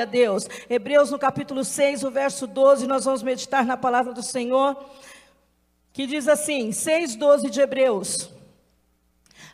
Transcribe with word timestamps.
a 0.00 0.04
Deus. 0.04 0.48
Hebreus 0.68 1.10
no 1.10 1.18
capítulo 1.18 1.64
6, 1.64 2.04
o 2.04 2.10
verso 2.10 2.46
12, 2.46 2.86
nós 2.86 3.04
vamos 3.04 3.22
meditar 3.22 3.64
na 3.64 3.76
palavra 3.76 4.12
do 4.12 4.22
Senhor, 4.22 4.76
que 5.92 6.06
diz 6.06 6.28
assim, 6.28 6.72
6, 6.72 7.16
12 7.16 7.50
de 7.50 7.60
Hebreus. 7.60 8.30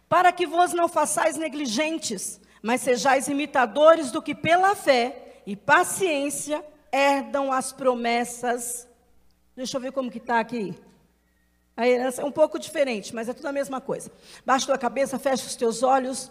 Para 0.09 0.33
que 0.33 0.47
vos 0.47 0.73
não 0.73 0.89
façais 0.89 1.37
negligentes, 1.37 2.41
mas 2.63 2.81
sejais 2.81 3.29
imitadores 3.29 4.11
do 4.11 4.23
que 4.23 4.35
pela 4.35 4.75
fé 4.75 5.41
e 5.47 5.55
paciência 5.55 6.65
herdam 6.93 7.53
as 7.53 7.73
promessas. 7.73 8.89
Deixa 9.55 9.77
eu 9.77 9.81
ver 9.81 9.93
como 9.93 10.11
que 10.11 10.19
está 10.19 10.41
aqui. 10.41 10.75
A 11.77 11.87
herança 11.87 12.23
é 12.23 12.25
um 12.25 12.33
pouco 12.33 12.59
diferente, 12.59 13.15
mas 13.15 13.29
é 13.29 13.35
tudo 13.35 13.47
a 13.47 13.53
mesma 13.53 13.81
coisa. 13.81 14.11
Baixa 14.47 14.67
tua 14.67 14.79
cabeça, 14.79 15.19
fecha 15.19 15.47
os 15.47 15.55
teus 15.55 15.83
olhos. 15.83 16.31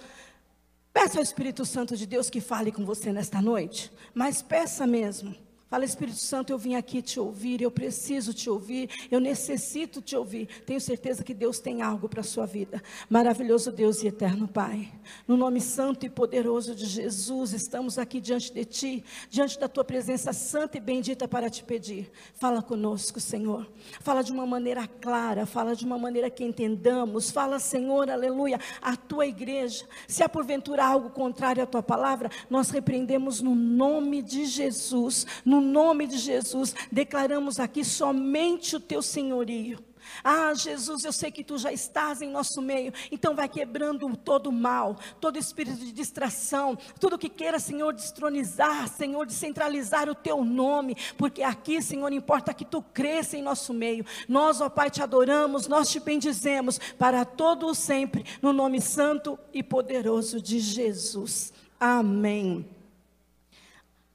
Peça 0.96 1.18
ao 1.18 1.24
Espírito 1.24 1.66
Santo 1.66 1.98
de 1.98 2.06
Deus 2.06 2.30
que 2.30 2.40
fale 2.40 2.72
com 2.72 2.86
você 2.86 3.12
nesta 3.12 3.42
noite. 3.42 3.92
Mas 4.14 4.42
peça 4.42 4.88
mesmo. 4.88 5.36
Fala, 5.76 5.84
Espírito 5.84 6.20
Santo, 6.20 6.54
eu 6.54 6.58
vim 6.58 6.76
aqui 6.76 7.02
te 7.02 7.20
ouvir, 7.20 7.62
eu 7.62 7.70
preciso 7.70 8.34
te 8.34 8.50
ouvir, 8.50 8.90
eu 9.12 9.20
necessito 9.20 10.02
te 10.02 10.16
ouvir. 10.16 10.48
Tenho 10.66 10.80
certeza 10.80 11.22
que 11.22 11.34
Deus 11.34 11.60
tem 11.60 11.82
algo 11.82 12.08
para 12.08 12.22
a 12.22 12.24
sua 12.24 12.46
vida. 12.46 12.82
Maravilhoso 13.10 13.74
Deus 13.74 14.02
e 14.02 14.08
eterno 14.08 14.48
Pai. 14.48 14.90
No 15.28 15.36
nome 15.36 15.60
santo 15.60 16.06
e 16.06 16.10
poderoso 16.10 16.74
de 16.74 16.86
Jesus, 16.86 17.52
estamos 17.52 17.98
aqui 17.98 18.22
diante 18.22 18.54
de 18.54 18.64
Ti, 18.64 19.04
diante 19.30 19.60
da 19.60 19.68
Tua 19.68 19.84
presença 19.84 20.32
santa 20.32 20.78
e 20.78 20.80
bendita 20.80 21.28
para 21.28 21.50
te 21.50 21.62
pedir. 21.62 22.10
Fala 22.36 22.62
conosco, 22.62 23.20
Senhor. 23.20 23.70
Fala 24.00 24.24
de 24.24 24.32
uma 24.32 24.46
maneira 24.46 24.88
clara, 24.88 25.46
fala 25.46 25.76
de 25.76 25.84
uma 25.84 25.98
maneira 25.98 26.30
que 26.30 26.46
entendamos. 26.46 27.32
Fala, 27.32 27.60
Senhor, 27.60 28.10
aleluia, 28.10 28.62
a 28.82 28.96
Tua 28.96 29.28
igreja. 29.28 29.86
Se 30.08 30.24
há 30.24 30.30
porventura 30.30 30.86
algo 30.86 31.10
contrário 31.10 31.62
à 31.62 31.66
Tua 31.66 31.84
palavra, 31.84 32.30
nós 32.50 32.70
repreendemos 32.70 33.42
no 33.42 33.54
nome 33.54 34.22
de 34.22 34.46
Jesus. 34.46 35.28
No 35.44 35.65
nome 35.66 36.08
de 36.08 36.18
Jesus, 36.18 36.74
declaramos 36.92 37.60
aqui 37.60 37.84
somente 37.84 38.76
o 38.76 38.80
teu 38.80 39.02
senhorio. 39.02 39.84
Ah, 40.24 40.54
Jesus, 40.54 41.04
eu 41.04 41.12
sei 41.12 41.32
que 41.32 41.44
tu 41.44 41.58
já 41.58 41.72
estás 41.72 42.22
em 42.22 42.30
nosso 42.30 42.62
meio, 42.62 42.94
então 43.12 43.36
vai 43.36 43.48
quebrando 43.50 44.16
todo 44.16 44.48
o 44.48 44.54
mal, 44.54 44.98
todo 45.20 45.38
espírito 45.38 45.78
de 45.78 45.92
distração, 45.92 46.78
tudo 47.00 47.18
que 47.18 47.30
queira, 47.30 47.60
Senhor, 47.60 47.94
destronizar, 47.94 48.88
Senhor, 48.88 49.26
descentralizar 49.26 50.10
o 50.10 50.16
teu 50.16 50.44
nome, 50.44 50.96
porque 51.18 51.44
aqui, 51.44 51.82
Senhor, 51.82 52.12
importa 52.14 52.54
que 52.54 52.66
tu 52.66 52.82
cresça 52.82 53.38
em 53.38 53.42
nosso 53.42 53.74
meio. 53.74 54.06
Nós, 54.28 54.62
ó 54.62 54.70
Pai, 54.70 54.90
te 54.90 55.02
adoramos, 55.02 55.68
nós 55.68 55.90
te 55.90 56.00
bendizemos 56.00 56.80
para 56.98 57.26
todo 57.26 57.68
o 57.68 57.76
sempre, 57.76 58.26
no 58.42 58.54
nome 58.54 58.82
santo 58.82 59.38
e 59.54 59.64
poderoso 59.64 60.42
de 60.42 60.60
Jesus. 60.60 61.54
Amém. 61.80 62.75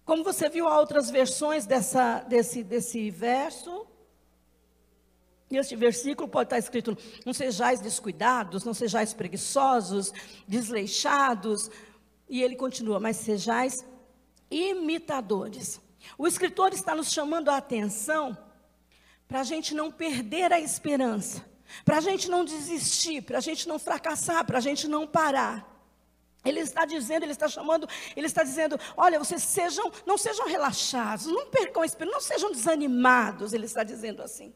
Como 0.05 0.25
você 0.25 0.49
viu, 0.49 0.67
há 0.67 0.79
outras 0.79 1.11
versões 1.11 1.67
dessa, 1.67 2.21
desse, 2.21 2.63
desse 2.63 3.11
verso. 3.11 3.87
E 5.51 5.57
este 5.57 5.75
versículo 5.75 6.29
pode 6.29 6.47
estar 6.47 6.59
escrito: 6.59 6.97
não 7.25 7.33
sejais 7.33 7.81
descuidados, 7.81 8.65
não 8.65 8.75
sejais 8.75 9.13
preguiçosos, 9.13 10.13
desleixados. 10.47 11.71
E 12.29 12.43
ele 12.43 12.57
continua: 12.57 13.01
mas 13.01 13.17
sejais 13.17 13.85
imitadores. 14.51 15.81
O 16.17 16.27
escritor 16.27 16.73
está 16.73 16.95
nos 16.95 17.13
chamando 17.13 17.51
a 17.51 17.57
atenção 17.57 18.37
para 19.29 19.41
a 19.41 19.45
gente 19.45 19.75
não 19.75 19.93
perder 19.93 20.53
a 20.53 20.59
esperança, 20.59 21.45
para 21.85 21.99
a 21.99 22.01
gente 22.01 22.29
não 22.29 22.45
desistir, 22.45 23.23
para 23.23 23.39
a 23.39 23.41
gente 23.41 23.69
não 23.69 23.79
fracassar, 23.79 24.45
para 24.45 24.59
a 24.59 24.61
gente 24.61 24.89
não 24.89 25.07
parar. 25.07 25.70
Ele 26.45 26.61
está 26.61 26.85
dizendo, 26.85 27.25
ele 27.25 27.33
está 27.33 27.49
chamando, 27.49 27.89
ele 28.17 28.27
está 28.27 28.43
dizendo: 28.43 28.79
olha, 28.97 29.19
vocês 29.19 29.43
sejam, 29.43 29.93
não 30.07 30.17
sejam 30.17 30.47
relaxados, 30.47 31.27
não 31.27 31.47
percam 31.47 31.83
a 31.83 31.87
esperança, 31.87 32.15
não 32.15 32.21
sejam 32.21 32.51
desanimados, 32.51 33.53
ele 33.53 33.67
está 33.67 33.83
dizendo 33.83 34.23
assim. 34.23 34.53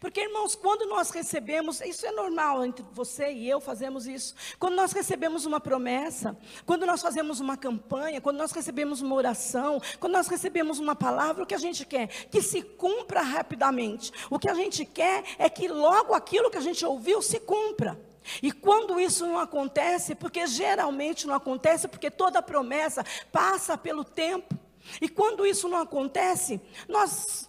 Porque, 0.00 0.20
irmãos, 0.20 0.54
quando 0.54 0.86
nós 0.86 1.10
recebemos, 1.10 1.80
isso 1.80 2.06
é 2.06 2.12
normal 2.12 2.64
entre 2.64 2.84
você 2.92 3.32
e 3.32 3.48
eu 3.48 3.60
fazemos 3.60 4.06
isso. 4.06 4.34
Quando 4.58 4.74
nós 4.74 4.92
recebemos 4.92 5.46
uma 5.46 5.60
promessa, 5.60 6.36
quando 6.66 6.84
nós 6.84 7.00
fazemos 7.00 7.40
uma 7.40 7.56
campanha, 7.56 8.20
quando 8.20 8.38
nós 8.38 8.52
recebemos 8.52 9.00
uma 9.00 9.14
oração, 9.14 9.80
quando 10.00 10.14
nós 10.14 10.28
recebemos 10.28 10.78
uma 10.78 10.94
palavra, 10.96 11.44
o 11.44 11.46
que 11.46 11.54
a 11.54 11.58
gente 11.58 11.84
quer? 11.84 12.08
Que 12.28 12.42
se 12.42 12.62
cumpra 12.62 13.22
rapidamente. 13.22 14.12
O 14.30 14.38
que 14.38 14.50
a 14.50 14.54
gente 14.54 14.84
quer 14.84 15.22
é 15.38 15.48
que 15.48 15.68
logo 15.68 16.14
aquilo 16.14 16.50
que 16.50 16.58
a 16.58 16.62
gente 16.62 16.84
ouviu 16.84 17.22
se 17.22 17.38
cumpra. 17.40 18.07
E 18.42 18.52
quando 18.52 19.00
isso 19.00 19.26
não 19.26 19.38
acontece, 19.38 20.14
porque 20.14 20.46
geralmente 20.46 21.26
não 21.26 21.34
acontece, 21.34 21.88
porque 21.88 22.10
toda 22.10 22.42
promessa 22.42 23.04
passa 23.32 23.76
pelo 23.76 24.04
tempo. 24.04 24.56
E 25.00 25.08
quando 25.08 25.46
isso 25.46 25.68
não 25.68 25.78
acontece, 25.78 26.60
nós 26.88 27.48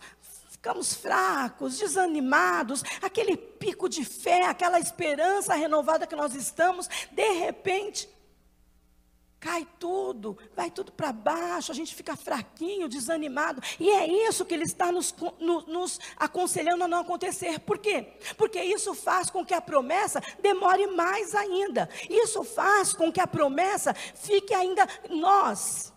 ficamos 0.50 0.94
fracos, 0.94 1.78
desanimados, 1.78 2.84
aquele 3.02 3.38
pico 3.38 3.88
de 3.88 4.04
fé, 4.04 4.46
aquela 4.46 4.80
esperança 4.80 5.54
renovada 5.56 6.06
que 6.06 6.16
nós 6.16 6.36
estamos, 6.36 6.90
de 7.12 7.32
repente, 7.32 8.10
cai 9.40 9.66
tudo, 9.80 10.38
vai 10.56 10.70
tudo 10.70 10.92
para 10.92 11.12
baixo, 11.12 11.72
a 11.72 11.76
gente 11.76 11.96
fica 11.96 12.16
fraquinho, 12.16 12.90
desanimado. 12.90 13.62
E 13.80 13.90
é 13.90 14.08
isso 14.28 14.46
que 14.46 14.54
ele 14.54 14.66
está 14.66 14.92
nos, 14.92 15.16
no, 15.40 15.62
nos 15.62 16.00
aconselhando 16.18 16.84
a 16.84 16.88
não 16.88 17.00
acontecer. 17.00 17.60
Por 17.60 17.78
quê? 17.78 18.14
Porque 18.38 18.62
isso 18.62 18.94
faz 18.94 19.30
com 19.30 19.46
que 19.46 19.54
a 19.54 19.62
promessa 19.62 20.22
demore 20.42 20.88
mais 20.88 21.34
ainda. 21.34 21.90
Isso 22.10 22.44
faz 22.44 22.94
com 22.94 23.12
que 23.12 23.22
a 23.22 23.28
promessa 23.28 23.94
fique 23.94 24.54
ainda 24.54 24.88
nós 25.10 25.94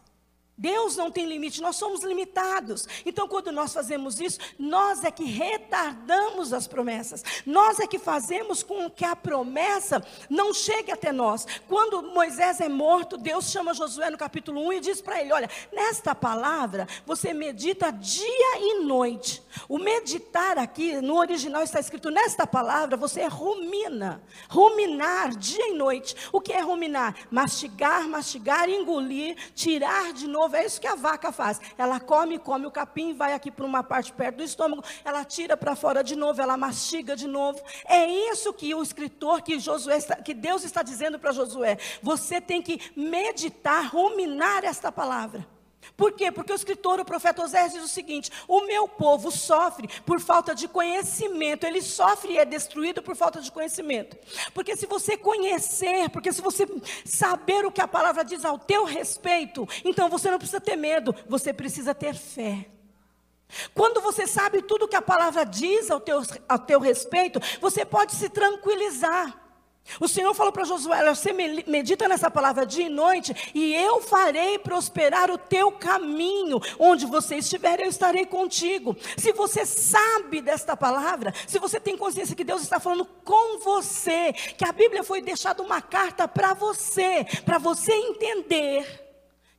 Deus 0.57 0.97
não 0.97 1.11
tem 1.11 1.27
limite, 1.27 1.63
nós 1.63 1.77
somos 1.77 2.05
limitados. 2.05 2.87
Então, 3.07 3.27
quando 3.27 3.51
nós 3.51 3.73
fazemos 3.73 4.21
isso, 4.21 4.39
nós 4.59 5.03
é 5.03 5.11
que 5.11 5.25
retardamos 5.25 6.53
as 6.53 6.67
promessas. 6.67 7.25
Nós 7.47 7.81
é 7.81 7.87
que 7.87 7.99
fazemos 7.99 8.63
com 8.63 8.89
que 8.91 9.05
a 9.05 9.17
promessa 9.17 10.05
não 10.29 10.53
chegue 10.53 10.93
até 10.93 11.11
nós. 11.11 11.47
Quando 11.67 12.03
Moisés 12.03 12.61
é 12.61 12.69
morto, 12.69 13.17
Deus 13.17 13.51
chama 13.51 13.75
Josué 13.75 14.11
no 14.11 14.19
capítulo 14.19 14.61
1 14.69 14.73
e 14.75 14.81
diz 14.81 15.01
para 15.01 15.21
ele: 15.21 15.33
Olha, 15.33 15.51
nesta 15.73 16.15
palavra 16.15 16.87
você 17.07 17.33
medita 17.33 17.91
dia 17.91 18.59
e 18.59 18.85
noite. 18.85 19.43
O 19.69 19.79
meditar 19.79 20.59
aqui, 20.59 21.01
no 21.01 21.17
original 21.17 21.63
está 21.63 21.81
escrito: 21.81 22.11
nesta 22.11 22.47
palavra 22.47 22.97
você 22.97 23.25
rumina. 23.27 24.23
Ruminar 24.49 25.35
dia 25.35 25.71
e 25.71 25.75
noite. 25.75 26.15
O 26.31 26.41
que 26.41 26.53
é 26.53 26.61
ruminar? 26.61 27.17
Mastigar, 27.31 28.07
mastigar, 28.07 28.69
engolir, 28.69 29.37
tirar 29.55 30.13
de 30.13 30.29
novo 30.29 30.42
é 30.51 30.65
isso 30.65 30.81
que 30.81 30.87
a 30.87 30.95
vaca 30.95 31.31
faz. 31.31 31.61
Ela 31.77 32.01
come, 32.01 32.39
come 32.39 32.67
o 32.67 32.71
capim, 32.71 33.15
vai 33.15 33.33
aqui 33.33 33.51
para 33.51 33.65
uma 33.65 33.83
parte 33.83 34.13
perto 34.13 34.37
do 34.37 34.43
estômago, 34.43 34.83
ela 35.05 35.25
tira 35.25 35.57
para 35.57 35.75
fora 35.75 36.03
de 36.03 36.17
novo, 36.17 36.41
ela 36.41 36.57
mastiga 36.57 37.15
de 37.15 37.27
novo. 37.27 37.61
É 37.87 38.07
isso 38.07 38.53
que 38.53 38.75
o 38.75 38.83
escritor, 38.83 39.43
que 39.43 39.59
Josué, 39.59 40.01
que 40.25 40.35
Deus 40.35 40.65
está 40.65 40.83
dizendo 40.83 41.19
para 41.19 41.33
Josué. 41.33 41.79
Você 42.03 42.41
tem 42.41 42.61
que 42.61 42.93
meditar, 42.97 43.87
ruminar 43.87 44.65
esta 44.65 44.91
palavra. 44.91 45.47
Por 45.97 46.13
quê? 46.13 46.31
Porque 46.31 46.53
o 46.53 46.55
escritor, 46.55 47.01
o 47.01 47.05
profeta 47.05 47.43
Osés 47.43 47.73
diz 47.73 47.83
o 47.83 47.89
seguinte: 47.89 48.31
o 48.47 48.63
meu 48.67 48.87
povo 48.89 49.31
sofre 49.31 49.89
por 50.07 50.21
falta 50.21 50.55
de 50.55 50.69
conhecimento, 50.69 51.67
ele 51.67 51.83
sofre 51.83 52.35
e 52.35 52.39
é 52.39 52.45
destruído 52.45 53.03
por 53.03 53.17
falta 53.17 53.41
de 53.41 53.51
conhecimento. 53.51 54.17
Porque 54.55 54.77
se 54.77 54.87
você 54.87 55.17
conhecer, 55.17 56.09
porque 56.11 56.33
se 56.33 56.41
você 56.41 56.67
saber 57.05 57.67
o 57.67 57.73
que 57.73 57.81
a 57.81 57.89
palavra 57.89 58.25
diz 58.25 58.45
ao 58.45 58.59
teu 58.59 58.85
respeito, 58.85 59.69
então 59.85 60.09
você 60.09 60.31
não 60.31 60.39
precisa 60.39 60.61
ter 60.61 60.77
medo, 60.77 61.15
você 61.29 61.53
precisa 61.53 61.95
ter 61.95 62.15
fé. 62.15 62.67
Quando 63.75 64.01
você 64.01 64.27
sabe 64.27 64.63
tudo 64.63 64.87
o 64.87 64.89
que 64.89 64.97
a 64.97 65.03
palavra 65.03 65.45
diz 65.45 65.91
ao 65.91 66.01
teu, 66.01 66.23
ao 66.49 66.59
teu 66.59 66.81
respeito, 66.81 67.39
você 67.61 67.85
pode 67.85 68.15
se 68.15 68.29
tranquilizar. 68.29 69.42
O 70.01 70.09
Senhor 70.09 70.33
falou 70.35 70.53
para 70.53 70.65
Josué: 70.65 71.05
Você 71.15 71.33
medita 71.33 72.09
nessa 72.09 72.31
palavra 72.31 72.65
dia 72.65 72.87
e 72.87 72.89
noite, 72.89 73.35
e 73.55 73.75
eu 73.75 74.01
farei 74.01 74.59
prosperar 74.59 75.31
o 75.31 75.39
teu 75.39 75.73
caminho. 75.73 76.61
Onde 76.79 77.07
você 77.07 77.37
estiver, 77.37 77.81
eu 77.81 77.89
estarei 77.89 78.27
contigo. 78.27 78.97
Se 79.17 79.33
você 79.33 79.67
sabe 79.67 80.41
desta 80.41 80.77
palavra, 80.77 81.35
se 81.47 81.59
você 81.59 81.79
tem 81.79 81.97
consciência 81.97 82.37
que 82.37 82.45
Deus 82.45 82.63
está 82.63 82.81
falando 82.81 83.05
com 83.25 83.59
você, 83.59 84.33
que 84.33 84.65
a 84.65 84.73
Bíblia 84.73 85.05
foi 85.05 85.21
deixada 85.21 85.63
uma 85.63 85.81
carta 85.81 86.27
para 86.27 86.55
você, 86.55 87.27
para 87.45 87.59
você 87.59 87.93
entender 87.93 89.12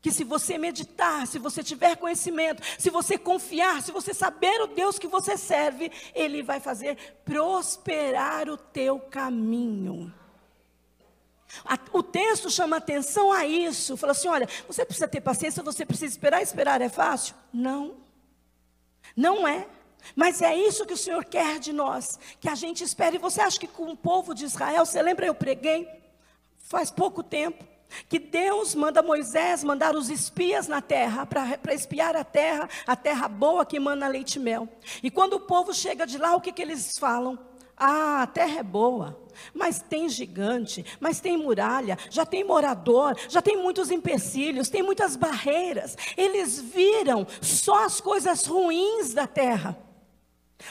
que 0.04 0.12
se 0.12 0.26
você 0.26 0.58
meditar, 0.58 1.26
se 1.26 1.40
você 1.40 1.64
tiver 1.64 1.96
conhecimento, 1.96 2.62
se 2.78 2.90
você 2.90 3.18
confiar, 3.18 3.82
se 3.82 3.90
você 3.90 4.14
saber 4.14 4.62
o 4.62 4.68
Deus 4.68 5.00
que 5.00 5.08
você 5.08 5.38
serve, 5.38 5.90
Ele 6.14 6.44
vai 6.44 6.60
fazer 6.60 6.98
prosperar 7.24 8.50
o 8.50 8.58
teu 8.58 9.00
caminho. 9.00 10.14
O 11.94 12.04
texto 12.04 12.50
chama 12.50 12.78
atenção 12.78 13.32
a 13.32 13.48
isso. 13.48 13.96
Fala 13.96 14.12
assim: 14.12 14.28
olha, 14.28 14.50
você 14.68 14.84
precisa 14.84 15.08
ter 15.08 15.22
paciência, 15.22 15.64
você 15.64 15.86
precisa 15.86 16.12
esperar. 16.12 16.42
Esperar 16.42 16.82
é 16.82 16.90
fácil? 16.90 17.34
Não. 17.54 17.96
Não 19.16 19.48
é. 19.48 19.66
Mas 20.14 20.42
é 20.42 20.54
isso 20.54 20.86
que 20.86 20.94
o 20.94 20.98
Senhor 20.98 21.24
quer 21.24 21.60
de 21.60 21.72
nós, 21.72 22.20
que 22.42 22.50
a 22.50 22.56
gente 22.56 22.84
espere. 22.84 23.18
Você 23.20 23.40
acha 23.40 23.58
que 23.58 23.68
com 23.68 23.90
o 23.90 23.96
povo 23.96 24.36
de 24.36 24.44
Israel, 24.44 24.86
você 24.86 25.02
lembra 25.02 25.26
eu 25.26 25.34
preguei 25.34 25.88
faz 26.74 26.90
pouco 26.90 27.22
tempo, 27.22 27.64
que 28.10 28.20
Deus 28.20 28.76
manda 28.76 29.02
Moisés 29.02 29.64
mandar 29.64 29.96
os 29.96 30.10
espias 30.10 30.68
na 30.68 30.82
terra, 30.82 31.26
para 31.26 31.74
espiar 31.74 32.16
a 32.16 32.24
terra, 32.24 32.70
a 32.86 32.96
terra 32.96 33.28
boa 33.28 33.66
que 33.66 33.78
emana 33.78 34.08
leite 34.08 34.36
e 34.36 34.40
mel. 34.40 34.68
E 35.02 35.10
quando 35.10 35.34
o 35.34 35.40
povo 35.40 35.74
chega 35.74 36.06
de 36.06 36.18
lá, 36.18 36.36
o 36.36 36.42
que, 36.42 36.52
que 36.52 36.62
eles 36.62 36.98
falam? 36.98 37.38
Ah, 37.76 38.22
a 38.22 38.28
terra 38.28 38.60
é 38.60 38.64
boa, 38.64 39.20
mas 39.54 39.80
tem 39.82 40.08
gigante, 40.08 40.86
mas 41.00 41.20
tem 41.20 41.36
muralha, 41.36 41.98
já 42.10 42.26
tem 42.26 42.44
morador, 42.44 43.18
já 43.28 43.42
tem 43.42 43.58
muitos 43.58 43.90
empecilhos, 43.90 44.70
tem 44.70 44.84
muitas 44.84 45.16
barreiras. 45.16 45.98
Eles 46.16 46.62
viram 46.62 47.26
só 47.42 47.84
as 47.84 48.00
coisas 48.00 48.46
ruins 48.46 49.14
da 49.14 49.26
terra. 49.26 49.78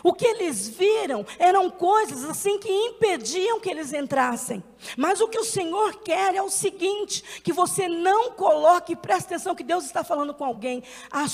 O 0.02 0.12
que 0.12 0.26
eles 0.26 0.68
viram 0.68 1.24
eram 1.38 1.70
coisas 1.70 2.24
assim 2.24 2.58
que 2.58 2.68
impediam 2.68 3.60
que 3.60 3.70
eles 3.70 3.92
entrassem. 3.92 4.62
Mas 4.96 5.20
o 5.20 5.28
que 5.28 5.38
o 5.38 5.44
Senhor 5.44 6.00
quer 6.02 6.34
é 6.34 6.42
o 6.42 6.50
seguinte: 6.50 7.22
que 7.42 7.52
você 7.52 7.88
não 7.88 8.32
coloque, 8.32 8.96
preste 8.96 9.26
atenção 9.26 9.54
que 9.54 9.62
Deus 9.62 9.84
está 9.84 10.02
falando 10.02 10.34
com 10.34 10.44
alguém, 10.44 10.82
a, 11.10 11.24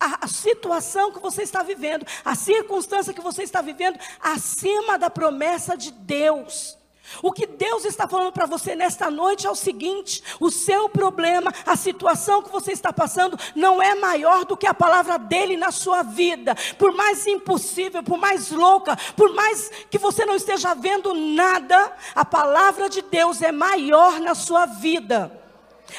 a, 0.00 0.24
a 0.24 0.28
situação 0.28 1.12
que 1.12 1.20
você 1.20 1.42
está 1.42 1.62
vivendo, 1.62 2.06
a 2.24 2.34
circunstância 2.34 3.12
que 3.12 3.20
você 3.20 3.42
está 3.42 3.60
vivendo, 3.60 3.98
acima 4.20 4.98
da 4.98 5.10
promessa 5.10 5.76
de 5.76 5.90
Deus. 5.90 6.77
O 7.22 7.32
que 7.32 7.46
Deus 7.46 7.84
está 7.84 8.06
falando 8.06 8.32
para 8.32 8.46
você 8.46 8.74
nesta 8.74 9.10
noite 9.10 9.46
é 9.46 9.50
o 9.50 9.54
seguinte: 9.54 10.22
o 10.38 10.50
seu 10.50 10.88
problema, 10.88 11.52
a 11.66 11.76
situação 11.76 12.42
que 12.42 12.50
você 12.50 12.72
está 12.72 12.92
passando, 12.92 13.38
não 13.54 13.82
é 13.82 13.94
maior 13.94 14.44
do 14.44 14.56
que 14.56 14.66
a 14.66 14.74
palavra 14.74 15.18
dele 15.18 15.56
na 15.56 15.70
sua 15.70 16.02
vida. 16.02 16.54
Por 16.78 16.92
mais 16.92 17.26
impossível, 17.26 18.02
por 18.02 18.18
mais 18.18 18.50
louca, 18.50 18.96
por 19.16 19.32
mais 19.34 19.70
que 19.90 19.98
você 19.98 20.24
não 20.24 20.36
esteja 20.36 20.74
vendo 20.74 21.14
nada, 21.14 21.92
a 22.14 22.24
palavra 22.24 22.88
de 22.88 23.02
Deus 23.02 23.42
é 23.42 23.52
maior 23.52 24.20
na 24.20 24.34
sua 24.34 24.66
vida. 24.66 25.32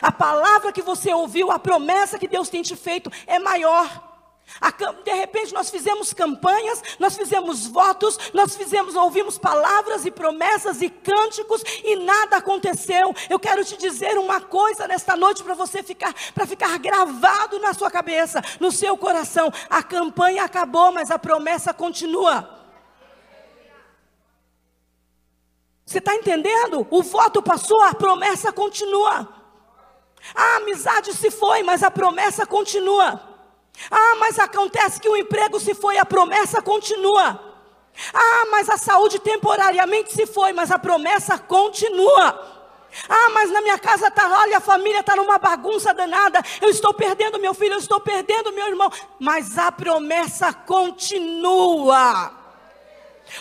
A 0.01 0.11
palavra 0.11 0.71
que 0.71 0.81
você 0.81 1.13
ouviu, 1.13 1.51
a 1.51 1.57
promessa 1.57 2.19
que 2.19 2.27
Deus 2.27 2.49
tem 2.49 2.61
te 2.61 2.75
feito 2.75 3.11
é 3.25 3.39
maior. 3.39 4.08
De 5.03 5.13
repente 5.13 5.53
nós 5.53 5.69
fizemos 5.69 6.11
campanhas, 6.11 6.81
nós 6.97 7.15
fizemos 7.15 7.67
votos, 7.67 8.17
nós 8.33 8.55
fizemos, 8.55 8.95
ouvimos 8.95 9.37
palavras 9.37 10.05
e 10.05 10.11
promessas 10.11 10.81
e 10.81 10.89
cânticos 10.89 11.63
e 11.83 11.95
nada 11.95 12.37
aconteceu. 12.37 13.13
Eu 13.29 13.39
quero 13.39 13.63
te 13.63 13.77
dizer 13.77 14.17
uma 14.17 14.41
coisa 14.41 14.87
nesta 14.87 15.15
noite 15.15 15.43
para 15.43 15.53
você 15.53 15.83
ficar, 15.83 16.13
para 16.33 16.47
ficar 16.47 16.77
gravado 16.79 17.59
na 17.59 17.73
sua 17.73 17.91
cabeça, 17.91 18.41
no 18.59 18.71
seu 18.71 18.97
coração. 18.97 19.51
A 19.69 19.83
campanha 19.83 20.43
acabou, 20.43 20.91
mas 20.91 21.11
a 21.11 21.19
promessa 21.19 21.73
continua. 21.73 22.57
Você 25.85 25.99
está 25.99 26.13
entendendo? 26.15 26.85
O 26.89 27.01
voto 27.01 27.41
passou, 27.41 27.81
a 27.81 27.95
promessa 27.95 28.51
continua. 28.51 29.27
A 30.35 30.57
amizade 30.57 31.13
se 31.13 31.31
foi, 31.31 31.63
mas 31.63 31.81
a 31.81 31.89
promessa 31.89 32.45
continua. 32.45 33.28
Ah, 33.89 34.15
mas 34.19 34.39
acontece 34.39 34.99
que 34.99 35.09
o 35.09 35.15
emprego 35.15 35.59
se 35.59 35.73
foi, 35.73 35.97
a 35.97 36.05
promessa 36.05 36.61
continua. 36.61 37.39
Ah, 38.13 38.45
mas 38.49 38.69
a 38.69 38.77
saúde 38.77 39.19
temporariamente 39.19 40.13
se 40.13 40.25
foi, 40.25 40.53
mas 40.53 40.71
a 40.71 40.79
promessa 40.79 41.37
continua. 41.37 42.57
Ah, 43.07 43.29
mas 43.33 43.51
na 43.51 43.61
minha 43.61 43.77
casa 43.77 44.07
está, 44.07 44.27
olha, 44.39 44.57
a 44.57 44.61
família 44.61 45.01
está 45.01 45.15
numa 45.15 45.37
bagunça 45.37 45.93
danada. 45.93 46.41
Eu 46.61 46.69
estou 46.69 46.93
perdendo 46.93 47.39
meu 47.39 47.53
filho, 47.53 47.73
eu 47.73 47.79
estou 47.79 47.99
perdendo 47.99 48.51
meu 48.51 48.67
irmão. 48.67 48.91
Mas 49.19 49.57
a 49.57 49.71
promessa 49.71 50.53
continua. 50.53 52.38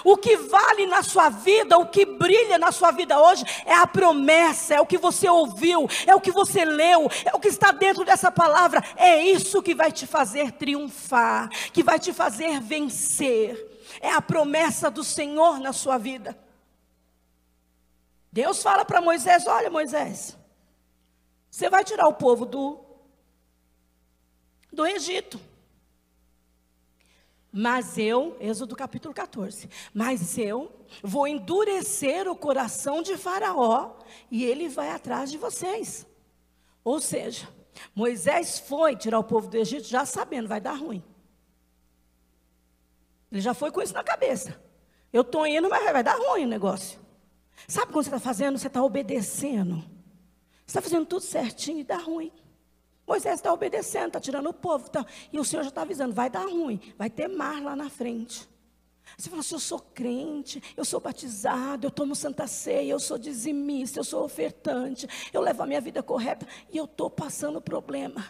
O 0.04 0.16
que 0.16 0.36
vale 0.36 0.86
na 0.86 1.02
sua 1.02 1.28
vida, 1.28 1.78
o 1.78 1.86
que 1.86 2.04
brilha 2.04 2.58
na 2.58 2.72
sua 2.72 2.90
vida 2.90 3.20
hoje, 3.20 3.44
é 3.64 3.74
a 3.74 3.86
promessa, 3.86 4.74
é 4.74 4.80
o 4.80 4.86
que 4.86 4.98
você 4.98 5.28
ouviu, 5.28 5.88
é 6.06 6.14
o 6.14 6.20
que 6.20 6.30
você 6.30 6.64
leu, 6.64 7.10
é 7.24 7.34
o 7.34 7.40
que 7.40 7.48
está 7.48 7.72
dentro 7.72 8.04
dessa 8.04 8.30
palavra. 8.30 8.82
É 8.96 9.22
isso 9.22 9.62
que 9.62 9.74
vai 9.74 9.92
te 9.92 10.06
fazer 10.06 10.52
triunfar, 10.52 11.48
que 11.72 11.82
vai 11.82 11.98
te 11.98 12.12
fazer 12.12 12.60
vencer. 12.60 13.66
É 14.00 14.12
a 14.12 14.22
promessa 14.22 14.90
do 14.90 15.02
Senhor 15.02 15.58
na 15.58 15.72
sua 15.72 15.98
vida. 15.98 16.38
Deus 18.30 18.62
fala 18.62 18.84
para 18.84 19.00
Moisés: 19.00 19.46
Olha, 19.46 19.70
Moisés, 19.70 20.36
você 21.50 21.68
vai 21.68 21.82
tirar 21.84 22.06
o 22.06 22.14
povo 22.14 22.44
do, 22.44 22.78
do 24.72 24.86
Egito. 24.86 25.40
Mas 27.52 27.96
eu, 27.96 28.36
Êxodo 28.40 28.76
capítulo 28.76 29.14
14, 29.14 29.68
mas 29.94 30.36
eu 30.36 30.70
vou 31.02 31.26
endurecer 31.26 32.28
o 32.28 32.36
coração 32.36 33.02
de 33.02 33.16
Faraó 33.16 33.96
e 34.30 34.44
ele 34.44 34.68
vai 34.68 34.90
atrás 34.90 35.30
de 35.30 35.38
vocês. 35.38 36.06
Ou 36.84 37.00
seja, 37.00 37.48
Moisés 37.94 38.58
foi 38.58 38.96
tirar 38.96 39.18
o 39.18 39.24
povo 39.24 39.48
do 39.48 39.56
Egito 39.56 39.86
já 39.86 40.04
sabendo, 40.04 40.48
vai 40.48 40.60
dar 40.60 40.74
ruim. 40.74 41.02
Ele 43.30 43.40
já 43.40 43.54
foi 43.54 43.70
com 43.70 43.80
isso 43.80 43.94
na 43.94 44.04
cabeça. 44.04 44.60
Eu 45.12 45.22
estou 45.22 45.46
indo, 45.46 45.68
mas 45.68 45.84
vai 45.92 46.02
dar 46.02 46.16
ruim 46.16 46.44
o 46.44 46.48
negócio. 46.48 46.98
Sabe 47.66 47.92
quando 47.92 48.04
você 48.04 48.10
está 48.10 48.20
fazendo? 48.20 48.58
Você 48.58 48.66
está 48.66 48.82
obedecendo. 48.82 49.76
Você 50.66 50.66
está 50.66 50.82
fazendo 50.82 51.06
tudo 51.06 51.22
certinho 51.22 51.80
e 51.80 51.84
dá 51.84 51.96
ruim. 51.96 52.32
Moisés 53.08 53.36
está 53.36 53.50
obedecendo, 53.50 54.08
está 54.08 54.20
tirando 54.20 54.50
o 54.50 54.52
povo. 54.52 54.90
Tá, 54.90 55.04
e 55.32 55.40
o 55.40 55.44
Senhor 55.44 55.62
já 55.62 55.70
está 55.70 55.82
avisando: 55.82 56.14
vai 56.14 56.28
dar 56.28 56.44
ruim, 56.44 56.78
vai 56.98 57.08
ter 57.08 57.26
mar 57.26 57.62
lá 57.62 57.74
na 57.74 57.88
frente. 57.88 58.46
Você 59.16 59.30
fala 59.30 59.40
assim: 59.40 59.54
eu 59.54 59.60
sou 59.60 59.80
crente, 59.80 60.62
eu 60.76 60.84
sou 60.84 61.00
batizado, 61.00 61.86
eu 61.86 61.90
tomo 61.90 62.14
santa 62.14 62.46
ceia, 62.46 62.92
eu 62.92 63.00
sou 63.00 63.16
dizimista, 63.16 63.98
eu 63.98 64.04
sou 64.04 64.24
ofertante, 64.24 65.08
eu 65.32 65.40
levo 65.40 65.62
a 65.62 65.66
minha 65.66 65.80
vida 65.80 66.02
correta 66.02 66.46
e 66.70 66.76
eu 66.76 66.84
estou 66.84 67.08
passando 67.08 67.60
problema. 67.62 68.26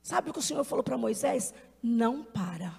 Sabe 0.00 0.30
o 0.30 0.32
que 0.32 0.38
o 0.38 0.42
Senhor 0.42 0.62
falou 0.62 0.84
para 0.84 0.96
Moisés? 0.96 1.52
Não 1.82 2.22
para. 2.22 2.72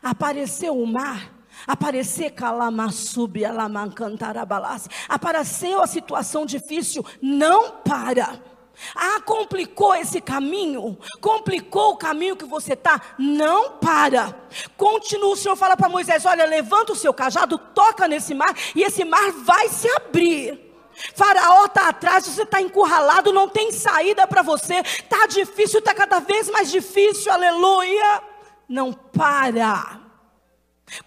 Apareceu 0.00 0.80
o 0.80 0.86
mar, 0.86 1.44
apareceu 1.66 2.30
calamassube, 2.30 3.44
alamancantarabalasse, 3.44 4.88
apareceu 5.08 5.82
a 5.82 5.88
situação 5.88 6.46
difícil, 6.46 7.04
não 7.20 7.78
para. 7.78 8.57
Ah, 8.94 9.20
complicou 9.20 9.94
esse 9.94 10.20
caminho? 10.20 10.98
Complicou 11.20 11.92
o 11.92 11.96
caminho 11.96 12.36
que 12.36 12.44
você 12.44 12.74
está? 12.74 13.00
Não 13.18 13.72
para. 13.72 14.34
Continua, 14.76 15.32
o 15.32 15.36
Senhor 15.36 15.56
fala 15.56 15.76
para 15.76 15.88
Moisés: 15.88 16.24
olha, 16.24 16.44
levanta 16.44 16.92
o 16.92 16.96
seu 16.96 17.12
cajado, 17.12 17.58
toca 17.58 18.06
nesse 18.06 18.34
mar, 18.34 18.54
e 18.74 18.82
esse 18.82 19.04
mar 19.04 19.30
vai 19.32 19.68
se 19.68 19.88
abrir. 19.90 20.68
Faraó 21.14 21.66
está 21.66 21.88
atrás, 21.88 22.26
você 22.26 22.42
está 22.42 22.60
encurralado, 22.60 23.32
não 23.32 23.48
tem 23.48 23.70
saída 23.70 24.26
para 24.26 24.42
você, 24.42 24.76
está 24.76 25.26
difícil, 25.26 25.78
está 25.78 25.94
cada 25.94 26.18
vez 26.18 26.50
mais 26.50 26.70
difícil, 26.70 27.32
aleluia. 27.32 28.22
Não 28.68 28.92
para. 28.92 29.97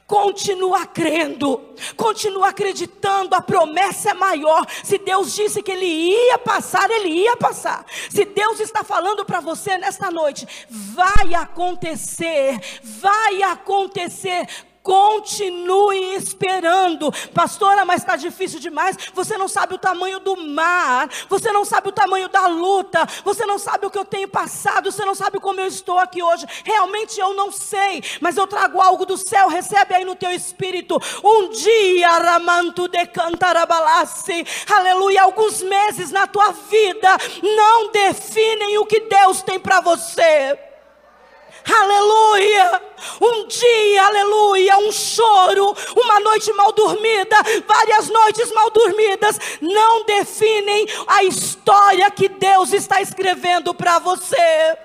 Continua 0.06 0.86
crendo, 0.86 1.74
continua 1.96 2.50
acreditando, 2.50 3.36
a 3.36 3.42
promessa 3.42 4.12
é 4.12 4.14
maior. 4.14 4.66
Se 4.84 4.98
Deus 4.98 5.34
disse 5.34 5.64
que 5.64 5.72
Ele 5.72 5.86
ia 5.86 6.38
passar, 6.38 6.90
Ele 6.90 7.10
ia 7.10 7.38
passar. 7.38 7.86
Se 8.10 8.26
Deus 8.26 8.60
está 8.60 8.84
falando 8.84 9.26
para 9.26 9.40
você 9.40 9.78
nesta 9.78 10.12
noite, 10.12 10.48
vai 10.70 11.34
acontecer, 11.34 12.60
vai 12.84 13.42
acontecer. 13.44 14.48
Continue 14.84 16.16
esperando, 16.16 17.12
pastora, 17.36 17.86
mas 17.86 18.02
está 18.02 18.16
difícil 18.16 18.60
demais. 18.60 18.98
Você 19.14 19.38
não 19.38 19.48
sabe 19.48 19.76
o 19.76 19.78
tamanho 19.78 20.20
do 20.20 20.36
mar, 20.36 21.08
você 21.30 21.52
não 21.52 21.64
sabe 21.64 21.90
o 21.90 21.92
tamanho 21.92 22.28
da 22.28 22.48
luta, 22.48 23.08
você 23.24 23.46
não 23.46 23.60
sabe 23.60 23.86
o 23.86 23.92
que 23.92 23.98
eu 23.98 24.06
tenho 24.06 24.28
passado, 24.28 24.92
você 24.92 25.06
não 25.06 25.14
sabe 25.14 25.40
como 25.40 25.60
eu 25.60 25.68
estou 25.68 26.00
aqui 26.00 26.24
hoje. 26.24 26.48
Realmente 26.66 27.20
eu 27.20 27.36
não 27.36 27.52
sei, 27.52 28.04
mas 28.20 28.38
eu 28.38 28.48
trago 28.48 28.82
algo 28.82 29.06
do 29.06 29.18
céu. 29.18 29.50
Recebe 29.50 29.94
aí 29.94 30.04
no 30.04 30.16
teu 30.16 30.32
espírito. 30.32 31.00
Um 31.24 31.50
dia, 31.50 32.18
Ramanto 32.18 32.88
de 32.88 33.06
Cantarabalassi, 33.06 34.46
aleluia. 34.68 35.22
Alguns 35.22 35.62
meses 35.62 36.12
na 36.12 36.26
tua 36.26 36.52
vida 36.52 37.18
não 37.44 37.92
definem 37.92 38.80
o 38.80 38.86
que 38.86 39.02
Deus 39.02 39.44
tem 39.44 39.60
para 39.60 39.80
você 39.80 40.71
aleluia. 41.66 42.82
Um 43.20 43.48
dia, 43.48 44.04
aleluia, 44.04 44.78
um 44.78 44.92
choro, 44.92 45.76
uma 45.96 46.20
noite 46.20 46.52
mal 46.54 46.72
dormida, 46.72 47.36
várias 47.68 48.10
noites 48.10 48.52
mal 48.52 48.70
dormidas, 48.70 49.40
não 49.60 50.04
definem 50.06 50.88
a 51.08 51.24
história 51.24 52.10
que 52.12 52.30
Deus 52.30 52.74
está 52.74 53.02
escrevendo 53.02 53.74
para 53.74 54.00
você. 54.00 54.78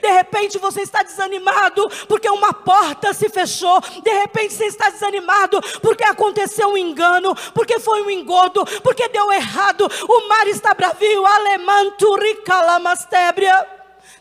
De 0.00 0.10
repente 0.10 0.58
você 0.58 0.82
está 0.82 1.02
desanimado 1.02 1.88
porque 2.08 2.28
uma 2.28 2.52
porta 2.52 3.12
se 3.12 3.28
fechou. 3.28 3.80
De 4.02 4.10
repente 4.10 4.54
você 4.54 4.66
está 4.66 4.90
desanimado 4.90 5.60
porque 5.80 6.04
aconteceu 6.04 6.68
um 6.68 6.76
engano, 6.76 7.34
porque 7.52 7.78
foi 7.78 8.02
um 8.02 8.10
engodo, 8.10 8.64
porque 8.82 9.08
deu 9.08 9.32
errado. 9.32 9.88
O 10.08 10.28
mar 10.28 10.46
está 10.46 10.74
bravio. 10.74 11.24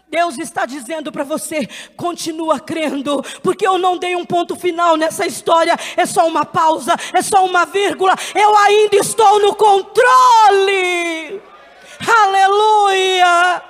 Deus 0.07 0.37
está 0.37 0.65
dizendo 0.65 1.11
para 1.11 1.23
você: 1.23 1.67
continua 1.97 2.59
crendo, 2.59 3.23
porque 3.41 3.67
eu 3.67 3.77
não 3.77 3.97
dei 3.97 4.15
um 4.15 4.25
ponto 4.25 4.55
final 4.55 4.95
nessa 4.95 5.25
história, 5.25 5.75
é 5.97 6.05
só 6.05 6.27
uma 6.27 6.45
pausa, 6.45 6.95
é 7.13 7.21
só 7.21 7.43
uma 7.43 7.65
vírgula, 7.65 8.15
eu 8.35 8.55
ainda 8.57 8.97
estou 8.97 9.39
no 9.39 9.55
controle. 9.55 11.41
Aleluia! 12.07 13.63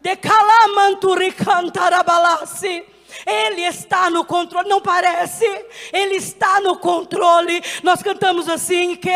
De 0.00 0.16
calamanturi 0.16 1.32
cantarabalasi. 1.32 2.84
Ele 3.26 3.62
está 3.62 4.10
no 4.10 4.24
controle, 4.24 4.68
não 4.68 4.80
parece? 4.80 5.44
Ele 5.92 6.16
está 6.16 6.60
no 6.60 6.76
controle. 6.78 7.62
Nós 7.82 8.02
cantamos 8.02 8.48
assim: 8.48 8.96
que 8.96 9.10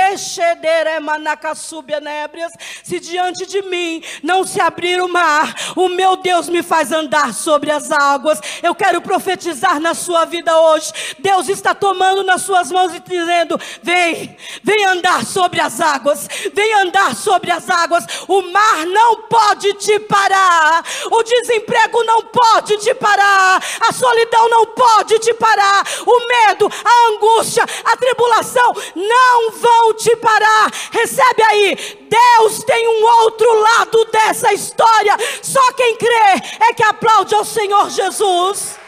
se 2.82 3.00
diante 3.00 3.46
de 3.46 3.62
mim 3.62 4.02
não 4.22 4.44
se 4.44 4.60
abrir 4.60 5.00
o 5.00 5.08
mar, 5.08 5.54
o 5.76 5.88
meu 5.88 6.16
Deus 6.16 6.48
me 6.48 6.62
faz 6.62 6.92
andar 6.92 7.32
sobre 7.32 7.70
as 7.70 7.90
águas. 7.90 8.40
Eu 8.62 8.74
quero 8.74 9.00
profetizar 9.00 9.80
na 9.80 9.94
sua 9.94 10.24
vida 10.24 10.56
hoje. 10.58 10.92
Deus 11.18 11.48
está 11.48 11.74
tomando 11.74 12.22
nas 12.22 12.42
suas 12.42 12.70
mãos 12.70 12.94
e 12.94 13.00
dizendo: 13.00 13.58
vem, 13.82 14.36
vem 14.62 14.84
andar 14.86 15.24
sobre 15.24 15.60
as 15.60 15.80
águas, 15.80 16.28
vem 16.52 16.74
andar 16.74 17.14
sobre 17.14 17.50
as 17.50 17.68
águas. 17.68 18.04
O 18.28 18.42
mar 18.42 18.86
não 18.86 19.22
pode 19.22 19.72
te 19.74 19.98
parar, 20.00 20.84
o 21.10 21.22
desemprego 21.22 22.04
não 22.04 22.22
pode 22.22 22.76
te 22.78 22.94
parar, 22.94 23.62
a 23.88 23.91
solidão 23.92 24.48
não 24.48 24.66
pode 24.66 25.18
te 25.18 25.32
parar, 25.34 25.86
o 26.06 26.26
medo, 26.26 26.68
a 26.84 27.10
angústia, 27.10 27.64
a 27.84 27.96
tribulação 27.96 28.72
não 28.94 29.50
vão 29.52 29.94
te 29.94 30.16
parar. 30.16 30.70
Recebe 30.90 31.42
aí, 31.42 32.08
Deus 32.08 32.64
tem 32.64 32.88
um 32.88 33.04
outro 33.22 33.52
lado 33.60 34.04
dessa 34.06 34.52
história. 34.52 35.16
Só 35.42 35.72
quem 35.72 35.96
crê 35.96 36.42
é 36.60 36.74
que 36.74 36.82
aplaude 36.82 37.34
ao 37.34 37.44
Senhor 37.44 37.90
Jesus. 37.90 38.78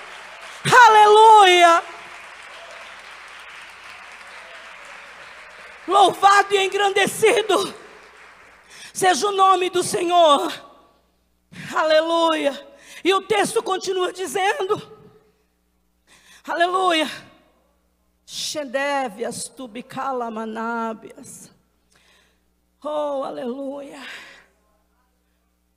Aleluia. 0.86 1.82
Louvado 5.86 6.54
e 6.54 6.64
engrandecido 6.64 7.74
seja 8.94 9.28
o 9.28 9.32
nome 9.32 9.68
do 9.68 9.82
Senhor. 9.82 10.52
Aleluia. 11.74 12.73
E 13.04 13.12
o 13.12 13.20
texto 13.20 13.62
continua 13.62 14.12
dizendo: 14.12 14.80
Aleluia. 16.42 17.06
Xendevias 18.26 19.44
tubicala 19.44 20.30
manábias. 20.30 21.52
Oh, 22.82 23.22
aleluia. 23.22 24.00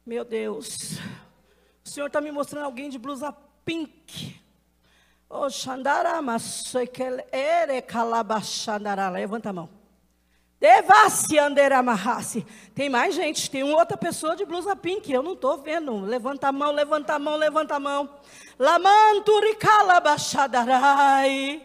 Meu 0.06 0.24
Deus. 0.24 0.98
O 1.86 1.90
Senhor 1.90 2.08
está 2.08 2.22
me 2.22 2.32
mostrando 2.32 2.64
alguém 2.64 2.90
de 2.90 2.98
blusa 2.98 3.34
pink. 3.66 4.42
Oh, 5.30 5.50
xandarama, 5.50 6.38
ere 7.32 7.82
calabachandará. 7.82 9.10
Levanta 9.10 9.50
a 9.50 9.54
mão. 9.54 9.77
Devassi 10.60 11.38
anderamahassi. 11.38 12.46
Tem 12.74 12.90
mais 12.90 13.14
gente, 13.14 13.50
tem 13.50 13.64
outra 13.64 13.96
pessoa 13.96 14.36
de 14.36 14.44
blusa 14.44 14.76
pink, 14.76 15.12
eu 15.12 15.22
não 15.22 15.34
estou 15.34 15.60
vendo. 15.60 16.00
Levanta 16.00 16.48
a 16.48 16.52
mão, 16.52 16.72
levanta 16.72 17.14
a 17.14 17.20
mão, 17.20 17.36
levanta 17.36 17.76
a 17.76 17.80
mão. 17.80 18.10
Lamanturi 18.58 19.56
bachadarai. 20.04 21.62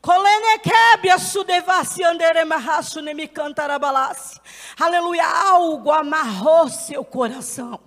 Kolenekebia 0.00 1.18
sudevassi 1.18 2.04
anderemahasu 2.04 3.00
nemicantarabalassi. 3.00 4.40
Aleluia, 4.78 5.26
algo 5.26 5.90
amarrou 5.90 6.68
seu 6.68 7.04
coração. 7.04 7.80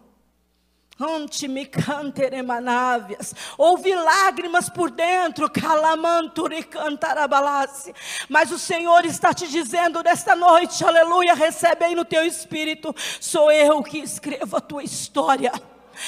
Houve 3.58 3.96
lágrimas 3.96 4.70
por 4.70 4.92
dentro, 4.92 5.50
calamanturi 5.50 6.62
cantarabalase. 6.62 7.96
Mas 8.28 8.52
o 8.52 8.60
Senhor 8.60 9.06
está 9.06 9.34
te 9.34 9.48
dizendo 9.48 10.04
nesta 10.04 10.36
noite, 10.36 10.84
aleluia, 10.84 11.34
recebe 11.34 11.86
aí 11.86 11.96
no 11.96 12.04
teu 12.04 12.26
espírito. 12.26 12.94
Sou 13.22 13.50
eu 13.50 13.82
que 13.82 14.00
escrevo 14.00 14.58
a 14.58 14.60
tua 14.60 14.84
história. 14.84 15.54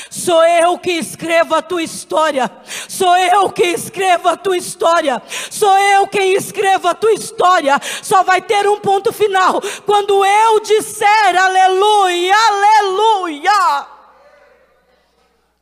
Sou 0.10 0.44
eu 0.44 0.78
que 0.78 0.92
escrevo 0.92 1.56
a 1.56 1.62
tua 1.62 1.84
história. 1.84 2.52
Sou 2.90 3.16
eu 3.16 3.50
que 3.50 3.64
escrevo 3.64 4.28
a 4.28 4.36
tua 4.36 4.58
história. 4.58 5.22
Sou 5.50 5.78
eu 5.78 6.06
quem 6.08 6.34
escrevo 6.34 6.90
a 6.90 6.94
tua 6.94 7.14
história. 7.14 7.80
Só 8.02 8.24
vai 8.24 8.42
ter 8.42 8.68
um 8.68 8.80
ponto 8.80 9.14
final 9.14 9.62
quando 9.86 10.26
eu 10.26 10.60
disser 10.60 11.36
aleluia, 11.38 12.36
aleluia. 12.36 13.88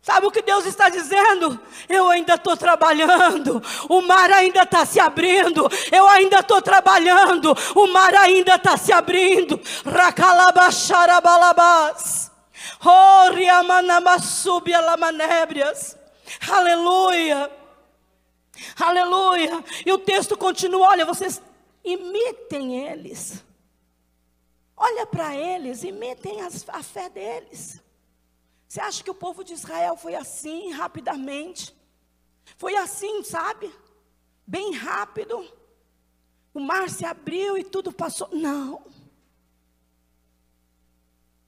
Sabe 0.09 0.25
o 0.25 0.31
que 0.31 0.41
Deus 0.41 0.65
está 0.65 0.89
dizendo? 0.89 1.59
Eu 1.87 2.09
ainda 2.09 2.33
estou 2.33 2.57
trabalhando, 2.57 3.61
o 3.87 4.01
mar 4.01 4.31
ainda 4.31 4.63
está 4.63 4.83
se 4.83 4.99
abrindo, 4.99 5.69
eu 5.91 6.07
ainda 6.07 6.39
estou 6.39 6.59
trabalhando, 6.63 7.55
o 7.75 7.85
mar 7.85 8.15
ainda 8.15 8.55
está 8.55 8.75
se 8.75 8.91
abrindo. 8.91 9.61
Racalabaxarabalabás. 9.85 12.31
Aleluia. 16.49 17.51
Aleluia. 18.79 19.63
E 19.85 19.93
o 19.93 19.99
texto 19.99 20.35
continua: 20.35 20.87
olha, 20.87 21.05
vocês 21.05 21.39
imitem 21.85 22.87
eles. 22.87 23.45
Olha 24.75 25.05
para 25.05 25.35
eles, 25.35 25.83
imitem 25.83 26.39
a 26.41 26.49
fé 26.81 27.09
deles. 27.09 27.79
Você 28.69 28.79
acha 28.79 29.03
que 29.03 29.09
o 29.09 29.15
povo 29.15 29.43
de 29.43 29.53
Israel 29.53 29.97
foi 29.97 30.13
assim, 30.13 30.71
rapidamente? 30.71 31.75
Foi 32.55 32.75
assim, 32.75 33.23
sabe? 33.23 33.73
Bem 34.45 34.75
rápido. 34.75 35.43
O 36.53 36.59
mar 36.59 36.87
se 36.87 37.03
abriu 37.03 37.57
e 37.57 37.63
tudo 37.63 37.91
passou. 37.91 38.29
Não. 38.31 38.85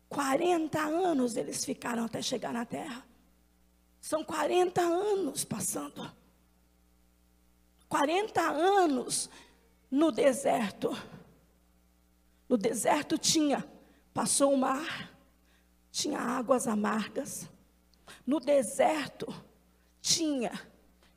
40 0.10 0.80
anos 0.80 1.36
eles 1.38 1.63
ficaram 1.63 2.06
até 2.06 2.24
chegar 2.24 2.51
na 2.51 2.66
terra. 2.66 3.06
São 4.00 4.24
40 4.24 4.82
anos 4.82 5.46
passando. 5.46 6.12
40 7.88 8.42
anos 8.42 9.30
no 9.92 10.12
deserto. 10.12 10.90
No 12.50 12.58
deserto 12.58 13.16
tinha, 13.16 13.63
passou 14.12 14.54
o 14.54 14.58
mar, 14.58 15.11
tinha 15.91 16.19
águas 16.19 16.67
amargas. 16.67 17.50
No 18.25 18.39
deserto 18.39 19.33
tinha 20.01 20.51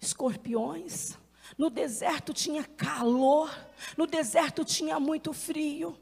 escorpiões. 0.00 1.16
No 1.57 1.71
deserto 1.71 2.33
tinha 2.33 2.64
calor. 2.64 3.50
No 3.97 4.07
deserto 4.07 4.64
tinha 4.64 4.99
muito 4.99 5.33
frio. 5.33 5.99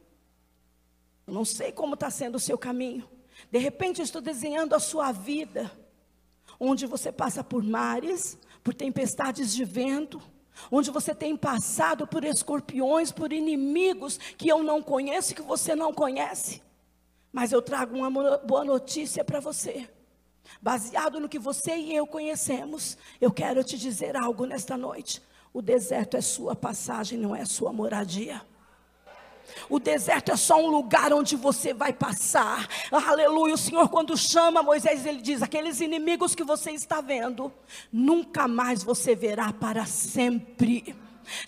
Eu 1.26 1.35
não 1.35 1.45
sei 1.45 1.71
como 1.71 1.95
está 1.95 2.11
sendo 2.11 2.37
o 2.37 2.41
seu 2.41 2.59
caminho. 2.59 3.09
De 3.50 3.59
repente 3.59 4.00
eu 4.00 4.05
estou 4.05 4.21
desenhando 4.21 4.75
a 4.75 4.81
sua 4.81 5.12
vida, 5.12 5.71
onde 6.59 6.87
você 6.87 7.11
passa 7.11 7.43
por 7.43 7.62
mares, 7.62 8.38
por 8.62 8.75
tempestades 8.75 9.52
de 9.52 9.64
vento, 9.64 10.23
onde 10.71 10.91
você 10.91 11.14
tem 11.14 11.37
passado 11.37 12.07
por 12.07 12.25
escorpiões, 12.25 13.11
por 13.11 13.33
inimigos 13.33 14.17
que 14.17 14.49
eu 14.49 14.62
não 14.62 14.83
conheço, 14.83 15.35
que 15.35 15.43
você 15.43 15.75
não 15.75 15.93
conhece. 15.93 16.62
Mas 17.33 17.51
eu 17.51 17.62
trago 17.62 17.97
uma 17.97 18.39
boa 18.39 18.65
notícia 18.65 19.25
para 19.25 19.41
você. 19.41 19.89
Baseado 20.61 21.19
no 21.19 21.29
que 21.29 21.39
você 21.39 21.77
e 21.77 21.95
eu 21.95 22.07
conhecemos, 22.07 22.99
eu 23.21 23.33
quero 23.33 23.65
te 23.65 23.79
dizer 23.79 24.17
algo 24.17 24.45
nesta 24.45 24.77
noite. 24.77 25.23
O 25.53 25.62
deserto 25.62 26.17
é 26.17 26.21
sua 26.21 26.55
passagem, 26.55 27.19
não 27.19 27.35
é 27.35 27.45
sua 27.45 27.73
moradia. 27.73 28.43
O 29.69 29.79
deserto 29.79 30.31
é 30.33 30.37
só 30.37 30.57
um 30.57 30.69
lugar 30.69 31.12
onde 31.12 31.37
você 31.37 31.75
vai 31.75 31.93
passar. 31.93 32.67
Aleluia. 32.91 33.55
O 33.55 33.59
Senhor, 33.59 33.89
quando 33.89 34.17
chama 34.17 34.62
Moisés, 34.62 35.05
ele 35.05 35.21
diz: 35.21 35.43
aqueles 35.43 35.81
inimigos 35.81 36.35
que 36.35 36.45
você 36.45 36.71
está 36.71 37.01
vendo, 37.01 37.53
nunca 37.93 38.47
mais 38.47 38.83
você 38.83 39.15
verá 39.15 39.53
para 39.53 39.85
sempre. 39.85 40.97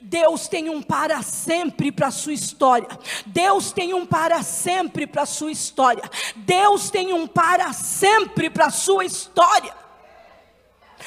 Deus 0.00 0.48
tem 0.48 0.70
um 0.70 0.82
para 0.82 1.22
sempre 1.22 1.90
para 1.90 2.08
a 2.08 2.12
sua 2.12 2.32
história. 2.32 2.88
Deus 3.26 3.72
tem 3.72 3.94
um 3.94 4.06
para 4.06 4.42
sempre 4.42 5.06
para 5.06 5.22
a 5.22 5.26
sua 5.26 5.50
história. 5.50 6.02
Deus 6.36 6.90
tem 6.90 7.12
um 7.12 7.26
para 7.26 7.72
sempre 7.72 8.48
para 8.50 8.66
a 8.66 8.70
sua 8.70 9.04
história. 9.04 9.74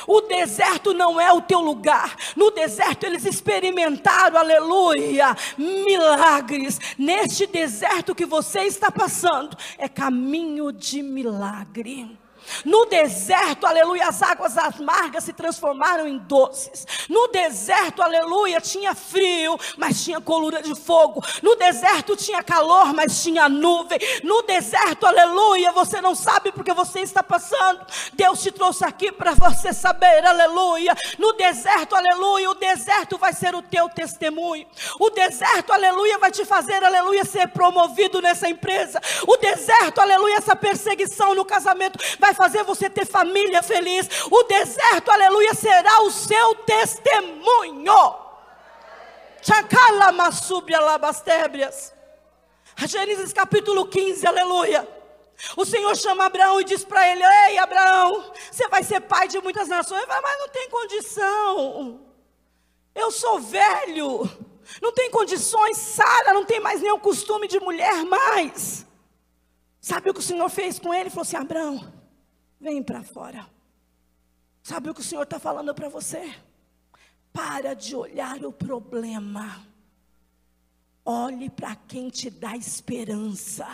O 0.06 0.22
deserto 0.22 0.94
não 0.94 1.20
é 1.20 1.32
o 1.32 1.42
teu 1.42 1.60
lugar. 1.60 2.16
No 2.36 2.52
deserto 2.52 3.06
eles 3.06 3.26
experimentaram, 3.26 4.38
aleluia, 4.38 5.36
milagres. 5.58 6.80
Neste 6.98 7.48
deserto 7.48 8.14
que 8.14 8.26
você 8.26 8.62
está 8.62 8.92
passando, 8.92 9.58
é 9.78 9.88
caminho 9.88 10.72
de 10.72 11.02
milagre. 11.02 12.18
No 12.66 12.86
deserto, 12.86 13.66
aleluia, 13.66 14.08
as 14.08 14.22
águas 14.22 14.58
amargas 14.58 15.24
se 15.24 15.34
transformaram 15.34 16.08
em 16.08 16.18
doces. 16.18 16.86
No 17.10 17.28
deserto, 17.28 18.02
aleluia, 18.02 18.62
tinha 18.62 18.96
frio, 18.96 19.58
mas 19.78 20.04
tinha 20.04 20.22
coluna 20.22 20.62
de 20.62 20.76
fogo. 20.76 21.24
No 21.42 21.56
deserto 21.56 22.16
tinha 22.16 22.44
calor, 22.44 22.94
mas 22.94 23.22
tinha 23.22 23.50
nuvem. 23.50 24.00
No 24.24 24.42
deserto, 24.44 25.06
aleluia, 25.06 25.72
você 25.72 26.02
não 26.02 26.16
sabe 26.16 26.52
porque 26.52 26.74
você 26.74 27.02
está 27.02 27.22
passando. 27.22 27.86
Deus 28.14 28.42
te 28.42 28.52
trouxe 28.52 28.86
aqui 28.86 29.12
para 29.12 29.34
você 29.34 29.74
saber, 29.74 30.26
aleluia. 30.26 30.96
No 31.18 31.34
deserto, 31.34 31.96
aleluia, 31.96 32.50
o 32.50 32.56
deserto 32.56 33.18
vai 33.18 33.34
ser 33.34 33.56
o 33.56 33.62
teu 33.62 33.90
testemunho. 33.90 34.66
O 35.00 35.10
deserto, 35.10 35.74
aleluia, 35.74 36.18
vai 36.18 36.32
te 36.32 36.46
fazer, 36.46 36.84
aleluia, 36.84 37.26
ser 37.26 37.48
promovido 37.50 38.22
nessa 38.22 38.50
empresa. 38.50 39.02
O 39.28 39.38
deserto, 39.38 40.00
aleluia, 40.00 40.38
essa 40.38 40.56
perseguição 40.56 41.36
no 41.36 41.46
casamento 41.46 42.00
vai 42.20 42.34
fazer 42.38 42.64
você 42.64 42.90
ter 42.90 43.06
família 43.06 43.62
feliz. 43.62 44.08
O 44.32 44.44
deserto, 44.44 45.12
aleluia, 45.12 45.54
será 45.54 46.02
o 46.04 46.12
seu 46.12 46.56
testemunho. 46.56 48.16
Chacala 49.42 50.12
masubia 50.12 50.80
labastébrias. 50.80 51.94
Gênesis 52.86 53.34
capítulo 53.34 53.88
15, 53.88 54.26
aleluia. 54.28 54.88
O 55.56 55.66
Senhor 55.66 55.96
chama 55.96 56.26
Abraão 56.26 56.62
e 56.62 56.64
diz 56.64 56.84
para 56.84 57.08
ele: 57.08 57.24
Ei, 57.24 57.58
Abraão, 57.58 58.32
você 58.52 58.68
vai 58.68 58.84
ser 58.84 59.02
pai 59.02 59.28
de 59.28 59.40
muitas 59.42 59.68
nações. 59.68 60.00
Ele 60.00 60.08
fala, 60.08 60.22
mas 60.22 60.40
não 60.40 60.50
tem 60.50 60.70
condição. 60.70 62.02
Eu 62.96 63.12
sou 63.12 63.40
velho. 63.40 64.30
Não 64.82 64.92
tem 64.92 65.10
condições. 65.10 65.78
Sara 65.78 66.34
não 66.34 66.44
tem 66.44 66.60
mais 66.60 66.82
nenhum 66.82 67.00
costume 67.00 67.48
de 67.48 67.60
mulher 67.60 68.04
mais. 68.06 68.86
Sabe 69.80 70.10
o 70.10 70.14
que 70.14 70.20
o 70.20 70.24
Senhor 70.24 70.50
fez 70.50 70.80
com 70.80 70.94
ele? 70.94 71.04
Ele 71.04 71.10
falou 71.10 71.22
assim: 71.22 71.38
Abraão, 71.38 71.94
vem 72.60 72.82
para 72.84 73.04
fora. 73.04 73.48
Sabe 74.64 74.90
o 74.90 74.94
que 74.94 75.02
o 75.02 75.04
Senhor 75.04 75.24
está 75.24 75.40
falando 75.40 75.74
para 75.74 75.90
você? 75.90 76.36
Para 77.32 77.74
de 77.74 77.96
olhar 77.96 78.44
o 78.44 78.52
problema. 78.52 79.66
Olhe 81.06 81.50
para 81.50 81.76
quem 81.76 82.10
te 82.10 82.30
dá 82.30 82.56
esperança. 82.58 83.66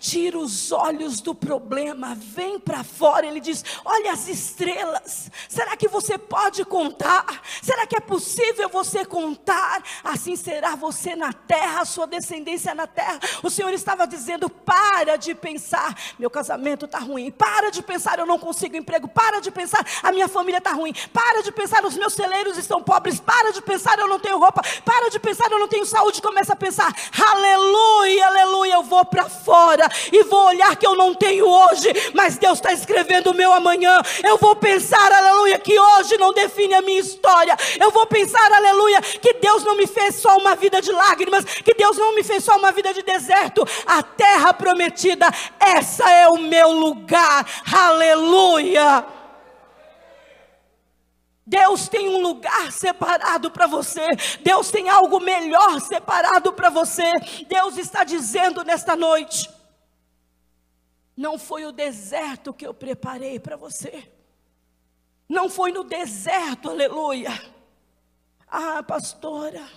Tira 0.00 0.38
os 0.38 0.72
olhos 0.72 1.20
do 1.20 1.34
problema, 1.34 2.16
vem 2.16 2.58
para 2.58 2.84
fora. 2.84 3.26
Ele 3.26 3.40
diz: 3.40 3.64
Olha 3.84 4.12
as 4.12 4.28
estrelas. 4.28 5.30
Será 5.48 5.76
que 5.76 5.88
você 5.88 6.18
pode 6.18 6.64
contar? 6.64 7.42
Será 7.62 7.86
que 7.86 7.96
é 7.96 8.00
possível 8.00 8.68
você 8.68 9.04
contar? 9.04 9.82
Assim 10.04 10.36
será 10.36 10.74
você 10.74 11.14
na 11.14 11.32
terra, 11.32 11.84
sua 11.84 12.06
descendência 12.06 12.74
na 12.74 12.86
terra. 12.86 13.20
O 13.42 13.50
Senhor 13.50 13.72
estava 13.72 14.06
dizendo: 14.06 14.48
Para 14.48 15.16
de 15.16 15.34
pensar, 15.34 15.96
meu 16.18 16.30
casamento 16.30 16.86
está 16.86 16.98
ruim. 16.98 17.30
Para 17.30 17.70
de 17.70 17.82
pensar, 17.82 18.18
eu 18.18 18.26
não 18.26 18.38
consigo 18.38 18.76
emprego. 18.76 19.08
Para 19.08 19.40
de 19.40 19.50
pensar, 19.50 19.84
a 20.02 20.12
minha 20.12 20.28
família 20.28 20.58
está 20.58 20.72
ruim. 20.72 20.92
Para 21.12 21.42
de 21.42 21.52
pensar, 21.52 21.84
os 21.84 21.96
meus 21.96 22.14
celeiros 22.14 22.56
estão 22.58 22.82
pobres. 22.82 23.20
Para 23.20 23.52
de 23.52 23.62
pensar, 23.62 23.98
eu 23.98 24.08
não 24.08 24.18
tenho 24.18 24.38
roupa. 24.38 24.62
Para 24.84 25.10
de 25.10 25.18
pensar, 25.18 25.50
eu 25.50 25.58
não 25.58 25.68
tenho 25.68 25.86
saúde. 25.86 26.22
Começa 26.22 26.52
a 26.52 26.56
pensar: 26.56 26.92
Aleluia, 27.30 28.26
aleluia, 28.26 28.74
eu 28.74 28.82
vou 28.82 29.04
para 29.04 29.28
fora 29.28 29.67
e 30.12 30.22
vou 30.24 30.46
olhar 30.46 30.76
que 30.76 30.86
eu 30.86 30.94
não 30.94 31.14
tenho 31.14 31.46
hoje, 31.46 31.92
mas 32.14 32.38
Deus 32.38 32.58
está 32.58 32.72
escrevendo 32.72 33.30
o 33.30 33.34
meu 33.34 33.52
amanhã. 33.52 34.00
Eu 34.24 34.38
vou 34.38 34.56
pensar, 34.56 35.12
aleluia, 35.12 35.58
que 35.58 35.78
hoje 35.78 36.16
não 36.16 36.32
define 36.32 36.74
a 36.74 36.82
minha 36.82 37.00
história. 37.00 37.56
Eu 37.80 37.90
vou 37.90 38.06
pensar, 38.06 38.52
aleluia, 38.52 39.00
que 39.00 39.34
Deus 39.34 39.64
não 39.64 39.76
me 39.76 39.86
fez 39.86 40.16
só 40.16 40.36
uma 40.36 40.54
vida 40.54 40.80
de 40.80 40.92
lágrimas, 40.92 41.44
que 41.44 41.74
Deus 41.74 41.96
não 41.96 42.14
me 42.14 42.22
fez 42.22 42.44
só 42.44 42.56
uma 42.56 42.72
vida 42.72 42.92
de 42.94 43.02
deserto. 43.02 43.66
A 43.86 44.02
terra 44.02 44.52
prometida, 44.52 45.26
essa 45.58 46.10
é 46.10 46.28
o 46.28 46.38
meu 46.38 46.72
lugar. 46.72 47.46
Aleluia. 47.72 49.18
Deus 51.48 51.88
tem 51.88 52.10
um 52.10 52.20
lugar 52.20 52.70
separado 52.70 53.50
para 53.50 53.66
você. 53.66 54.06
Deus 54.42 54.70
tem 54.70 54.90
algo 54.90 55.18
melhor 55.18 55.80
separado 55.80 56.52
para 56.52 56.68
você. 56.68 57.10
Deus 57.48 57.78
está 57.78 58.04
dizendo 58.04 58.62
nesta 58.64 58.94
noite: 58.94 59.48
não 61.18 61.36
foi 61.36 61.66
o 61.66 61.72
deserto 61.72 62.54
que 62.54 62.64
eu 62.64 62.72
preparei 62.72 63.40
para 63.40 63.56
você. 63.56 64.08
Não 65.28 65.50
foi 65.50 65.72
no 65.72 65.82
deserto, 65.82 66.70
aleluia. 66.70 67.32
Ah, 68.46 68.84
pastora, 68.84 69.68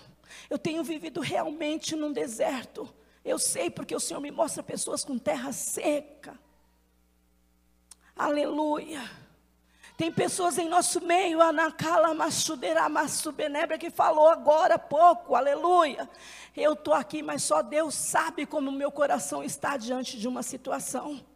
eu 0.51 0.59
tenho 0.59 0.83
vivido 0.83 1.19
realmente 1.19 1.95
num 1.95 2.13
deserto. 2.13 2.93
Eu 3.25 3.39
sei 3.39 3.71
porque 3.71 3.95
o 3.95 3.99
Senhor 3.99 4.19
me 4.19 4.29
mostra 4.29 4.61
pessoas 4.61 5.03
com 5.03 5.17
terra 5.17 5.51
seca. 5.51 6.39
Aleluia. 8.15 9.01
Tem 9.97 10.11
pessoas 10.11 10.59
em 10.59 10.69
nosso 10.69 11.01
meio, 11.01 11.41
Anacala 11.41 12.13
Massudeira 12.13 12.87
Massubenebra, 12.87 13.79
que 13.79 13.89
falou 13.89 14.27
agora 14.27 14.75
há 14.75 14.79
pouco, 14.79 15.33
aleluia. 15.33 16.07
Eu 16.55 16.73
estou 16.73 16.93
aqui, 16.93 17.23
mas 17.23 17.41
só 17.41 17.63
Deus 17.63 17.95
sabe 17.95 18.45
como 18.45 18.69
o 18.69 18.73
meu 18.73 18.91
coração 18.91 19.43
está 19.43 19.75
diante 19.75 20.19
de 20.19 20.27
uma 20.27 20.43
situação. 20.43 21.30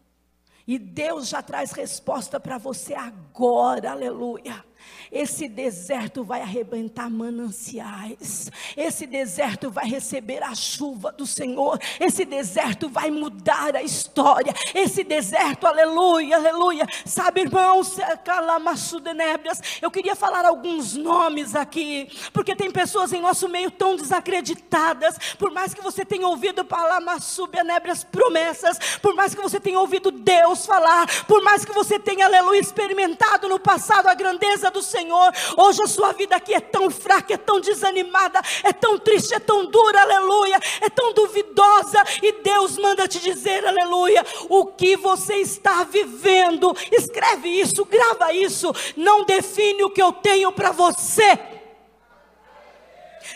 E 0.68 0.80
Deus 0.80 1.30
já 1.30 1.42
traz 1.42 1.72
resposta 1.72 2.40
para 2.40 2.58
você 2.58 2.96
agora, 2.96 3.92
aleluia. 3.92 4.64
Esse 5.12 5.48
deserto 5.48 6.24
vai 6.24 6.42
arrebentar 6.42 7.10
mananciais. 7.10 8.52
Esse 8.76 9.06
deserto 9.06 9.70
vai 9.70 9.88
receber 9.88 10.44
a 10.44 10.54
chuva 10.56 11.12
do 11.12 11.26
Senhor. 11.26 11.80
Esse 12.00 12.26
deserto 12.26 12.90
vai 12.90 13.12
mudar 13.12 13.76
a 13.76 13.84
história. 13.84 14.54
Esse 14.74 15.04
deserto, 15.04 15.68
aleluia, 15.68 16.36
aleluia. 16.36 16.88
Sabe, 17.06 17.42
irmãos, 17.42 17.98
calamaçudenébrias, 18.24 19.62
eu 19.82 19.92
queria 19.92 20.16
falar 20.16 20.46
alguns 20.46 20.96
nomes 20.96 21.56
aqui, 21.56 22.10
porque 22.34 22.56
tem 22.56 22.72
pessoas 22.72 23.14
em 23.14 23.22
nosso 23.22 23.48
meio 23.48 23.72
tão 23.72 23.96
desacreditadas. 23.96 25.18
Por 25.38 25.52
mais 25.52 25.74
que 25.74 25.82
você 25.82 26.04
tenha 26.04 26.28
ouvido 26.28 26.66
palamaçudenébrias 26.66 28.04
promessas, 28.04 28.80
por 29.02 29.16
mais 29.16 29.34
que 29.34 29.42
você 29.42 29.60
tenha 29.60 29.80
ouvido 29.80 30.12
Deus 30.12 30.66
falar, 30.66 31.26
por 31.26 31.42
mais 31.44 31.64
que 31.64 31.72
você 31.72 32.00
tenha, 32.00 32.26
aleluia, 32.26 32.60
experimentado 32.60 33.48
no 33.48 33.60
passado 33.60 34.08
a 34.08 34.14
grandeza 34.14 34.72
do 34.76 34.84
Senhor. 34.84 35.32
Hoje 35.58 35.82
a 35.82 35.88
sua 35.88 36.12
vida 36.12 36.36
aqui 36.36 36.54
é 36.54 36.60
tão 36.60 36.92
fraca, 36.92 37.34
é 37.34 37.38
tão 37.38 37.60
desanimada, 37.60 38.42
é 38.64 38.74
tão 38.74 39.00
triste, 39.00 39.34
é 39.34 39.40
tão 39.40 39.66
dura, 39.66 40.02
aleluia, 40.02 40.60
é 40.82 40.90
tão 40.90 41.14
duvidosa. 41.14 42.04
E 42.22 42.44
Deus 42.44 42.78
manda 42.78 43.08
te 43.08 43.20
dizer, 43.20 43.66
aleluia, 43.66 44.24
o 44.50 44.66
que 44.66 44.96
você 44.98 45.36
está 45.38 45.84
vivendo. 45.84 46.76
Escreve 46.92 47.50
isso, 47.50 47.86
grava 47.86 48.34
isso. 48.34 48.72
Não 48.96 49.24
define 49.24 49.84
o 49.84 49.90
que 49.90 50.02
eu 50.02 50.12
tenho 50.12 50.52
para 50.52 50.72
você. 50.72 51.40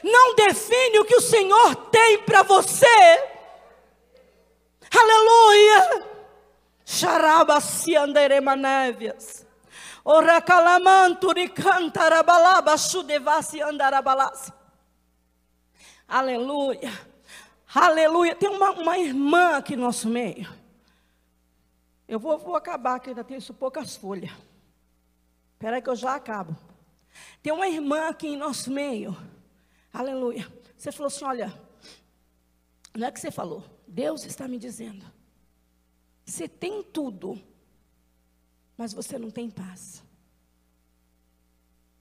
Não 0.04 0.36
define 0.36 1.00
o 1.00 1.06
que 1.06 1.16
o 1.16 1.22
Senhor 1.22 1.76
tem 1.90 2.20
para 2.20 2.44
você. 2.44 2.86
Aleluia. 4.92 6.06
Xarabasi 6.86 7.96
anderemanévias. 7.96 9.49
Aleluia. 16.08 16.92
Aleluia. 17.74 18.36
Tem 18.36 18.50
uma, 18.50 18.72
uma 18.72 18.98
irmã 18.98 19.58
aqui 19.58 19.76
no 19.76 19.84
nosso 19.84 20.08
meio. 20.08 20.52
Eu 22.08 22.20
vou, 22.20 22.38
vou 22.40 22.56
acabar, 22.56 23.00
que 23.00 23.10
ainda 23.10 23.24
tenho 23.24 23.38
isso 23.38 23.54
poucas 23.54 23.96
folhas. 23.96 24.32
Espera 25.54 25.76
aí 25.76 25.82
que 25.82 25.90
eu 25.90 25.96
já 25.96 26.16
acabo. 26.16 26.58
Tem 27.44 27.54
uma 27.54 27.68
irmã 27.68 28.10
aqui 28.10 28.28
em 28.28 28.38
nosso 28.38 28.72
meio. 28.72 29.16
Aleluia. 29.94 30.52
Você 30.76 30.92
falou 30.92 31.08
assim: 31.08 31.26
olha, 31.26 31.54
não 32.96 33.08
é 33.08 33.12
que 33.12 33.20
você 33.20 33.30
falou, 33.30 33.64
Deus 33.88 34.26
está 34.26 34.48
me 34.48 34.58
dizendo. 34.58 35.06
Você 36.26 36.48
tem 36.48 36.82
tudo, 36.82 37.42
mas 38.80 38.94
você 38.94 39.20
não 39.20 39.30
tem 39.30 39.50
paz. 39.50 40.02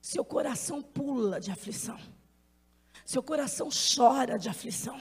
Seu 0.00 0.24
coração 0.24 0.80
pula 0.80 1.40
de 1.40 1.50
aflição. 1.50 1.98
Seu 3.04 3.20
coração 3.20 3.68
chora 3.68 4.38
de 4.38 4.48
aflição. 4.48 4.96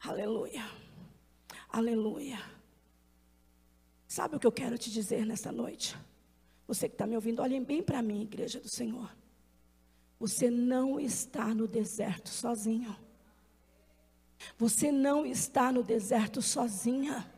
Aleluia. 0.00 0.64
Aleluia. 1.70 2.38
Sabe 4.06 4.36
o 4.36 4.38
que 4.38 4.46
eu 4.46 4.52
quero 4.52 4.78
te 4.78 4.88
dizer 4.88 5.26
nesta 5.26 5.50
noite? 5.50 5.98
Você 6.68 6.88
que 6.88 6.94
está 6.94 7.04
me 7.04 7.16
ouvindo, 7.16 7.42
olhem 7.42 7.64
bem 7.64 7.82
para 7.82 8.00
mim, 8.00 8.22
igreja 8.22 8.60
do 8.60 8.68
Senhor. 8.68 9.12
Você 10.20 10.48
não 10.48 11.00
está 11.00 11.52
no 11.52 11.66
deserto 11.66 12.28
sozinho. 12.28 12.96
Você 14.58 14.92
não 14.92 15.24
está 15.26 15.72
no 15.72 15.82
deserto 15.82 16.40
sozinha. 16.40 17.30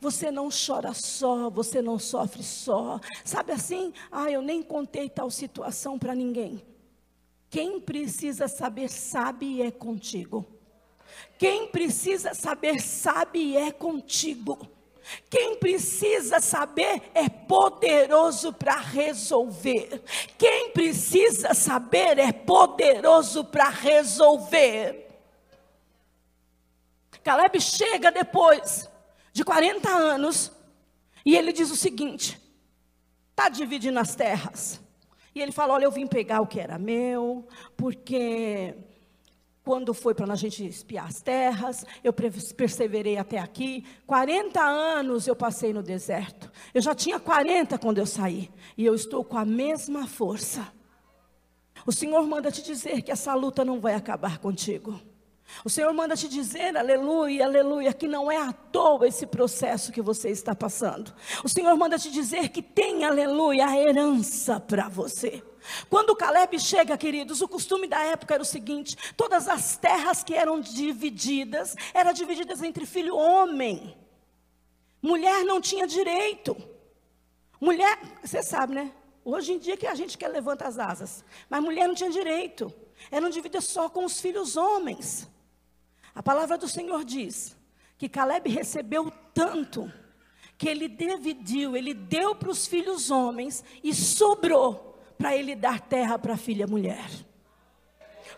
Você 0.00 0.30
não 0.30 0.48
chora 0.50 0.92
só, 0.92 1.48
você 1.48 1.80
não 1.80 1.98
sofre 1.98 2.42
só. 2.42 3.00
Sabe 3.24 3.52
assim? 3.52 3.92
Ah, 4.10 4.30
eu 4.30 4.42
nem 4.42 4.62
contei 4.62 5.08
tal 5.08 5.30
situação 5.30 5.98
para 5.98 6.14
ninguém. 6.14 6.62
Quem 7.48 7.80
precisa 7.80 8.48
saber 8.48 8.90
sabe 8.90 9.46
e 9.46 9.62
é 9.62 9.70
contigo. 9.70 10.46
Quem 11.38 11.68
precisa 11.68 12.34
saber, 12.34 12.80
sabe 12.80 13.38
e 13.38 13.56
é 13.56 13.70
contigo. 13.70 14.58
Quem 15.30 15.56
precisa 15.56 16.40
saber 16.40 17.02
é 17.14 17.28
poderoso 17.28 18.52
para 18.52 18.76
resolver. 18.76 20.02
Quem 20.36 20.70
precisa 20.70 21.54
saber 21.54 22.18
é 22.18 22.32
poderoso 22.32 23.44
para 23.44 23.68
resolver. 23.68 25.05
Caleb 27.26 27.60
chega 27.60 28.12
depois 28.12 28.88
de 29.32 29.44
40 29.44 29.88
anos 29.88 30.52
e 31.24 31.36
ele 31.36 31.52
diz 31.52 31.72
o 31.72 31.76
seguinte: 31.76 32.40
está 33.30 33.48
dividindo 33.48 33.98
as 33.98 34.14
terras. 34.14 34.80
E 35.34 35.42
ele 35.42 35.50
fala: 35.50 35.74
Olha, 35.74 35.86
eu 35.86 35.90
vim 35.90 36.06
pegar 36.06 36.40
o 36.40 36.46
que 36.46 36.60
era 36.60 36.78
meu, 36.78 37.44
porque 37.76 38.76
quando 39.64 39.92
foi 39.92 40.14
para 40.14 40.32
a 40.32 40.36
gente 40.36 40.64
espiar 40.64 41.08
as 41.08 41.20
terras, 41.20 41.84
eu 42.04 42.12
perseverei 42.12 43.18
até 43.18 43.40
aqui. 43.40 43.84
40 44.06 44.62
anos 44.62 45.26
eu 45.26 45.34
passei 45.34 45.72
no 45.72 45.82
deserto. 45.82 46.48
Eu 46.72 46.80
já 46.80 46.94
tinha 46.94 47.18
40 47.18 47.76
quando 47.76 47.98
eu 47.98 48.06
saí. 48.06 48.48
E 48.78 48.86
eu 48.86 48.94
estou 48.94 49.24
com 49.24 49.36
a 49.36 49.44
mesma 49.44 50.06
força. 50.06 50.72
O 51.84 51.90
Senhor 51.90 52.24
manda 52.24 52.52
te 52.52 52.62
dizer 52.62 53.02
que 53.02 53.10
essa 53.10 53.34
luta 53.34 53.64
não 53.64 53.80
vai 53.80 53.94
acabar 53.94 54.38
contigo. 54.38 55.00
O 55.64 55.70
Senhor 55.70 55.92
manda 55.92 56.16
te 56.16 56.28
dizer, 56.28 56.76
aleluia, 56.76 57.44
aleluia, 57.44 57.92
que 57.92 58.06
não 58.06 58.30
é 58.30 58.36
à 58.36 58.52
toa 58.52 59.06
esse 59.06 59.26
processo 59.26 59.92
que 59.92 60.02
você 60.02 60.28
está 60.30 60.54
passando. 60.54 61.14
O 61.42 61.48
Senhor 61.48 61.74
manda 61.76 61.98
te 61.98 62.10
dizer 62.10 62.48
que 62.50 62.60
tem, 62.62 63.04
aleluia, 63.04 63.66
a 63.66 63.76
herança 63.76 64.60
para 64.60 64.88
você. 64.88 65.42
Quando 65.88 66.14
Caleb 66.14 66.58
chega, 66.60 66.96
queridos, 66.96 67.40
o 67.40 67.48
costume 67.48 67.86
da 67.86 68.02
época 68.04 68.34
era 68.34 68.42
o 68.42 68.46
seguinte: 68.46 68.96
todas 69.16 69.48
as 69.48 69.76
terras 69.76 70.22
que 70.22 70.34
eram 70.34 70.60
divididas, 70.60 71.74
eram 71.92 72.12
divididas 72.12 72.62
entre 72.62 72.86
filho 72.86 73.16
homem. 73.16 73.96
Mulher 75.02 75.44
não 75.44 75.60
tinha 75.60 75.86
direito. 75.86 76.56
Mulher, 77.60 77.98
você 78.22 78.42
sabe, 78.42 78.74
né? 78.74 78.92
Hoje 79.24 79.52
em 79.52 79.58
dia 79.58 79.76
que 79.76 79.86
a 79.86 79.94
gente 79.94 80.16
quer 80.16 80.28
levantar 80.28 80.68
as 80.68 80.78
asas, 80.78 81.24
mas 81.48 81.62
mulher 81.62 81.88
não 81.88 81.94
tinha 81.94 82.10
direito. 82.10 82.72
Eram 83.10 83.28
divididas 83.28 83.64
só 83.64 83.88
com 83.88 84.04
os 84.04 84.20
filhos 84.20 84.56
homens. 84.56 85.28
A 86.16 86.22
palavra 86.22 86.56
do 86.56 86.66
Senhor 86.66 87.04
diz 87.04 87.54
que 87.98 88.08
Caleb 88.08 88.48
recebeu 88.48 89.12
tanto 89.34 89.92
que 90.56 90.66
ele 90.66 90.88
dividiu, 90.88 91.76
ele 91.76 91.92
deu 91.92 92.34
para 92.34 92.48
os 92.48 92.66
filhos 92.66 93.10
homens 93.10 93.62
e 93.84 93.94
sobrou 93.94 94.98
para 95.18 95.36
ele 95.36 95.54
dar 95.54 95.78
terra 95.78 96.18
para 96.18 96.32
a 96.32 96.38
filha 96.38 96.66
mulher. 96.66 97.06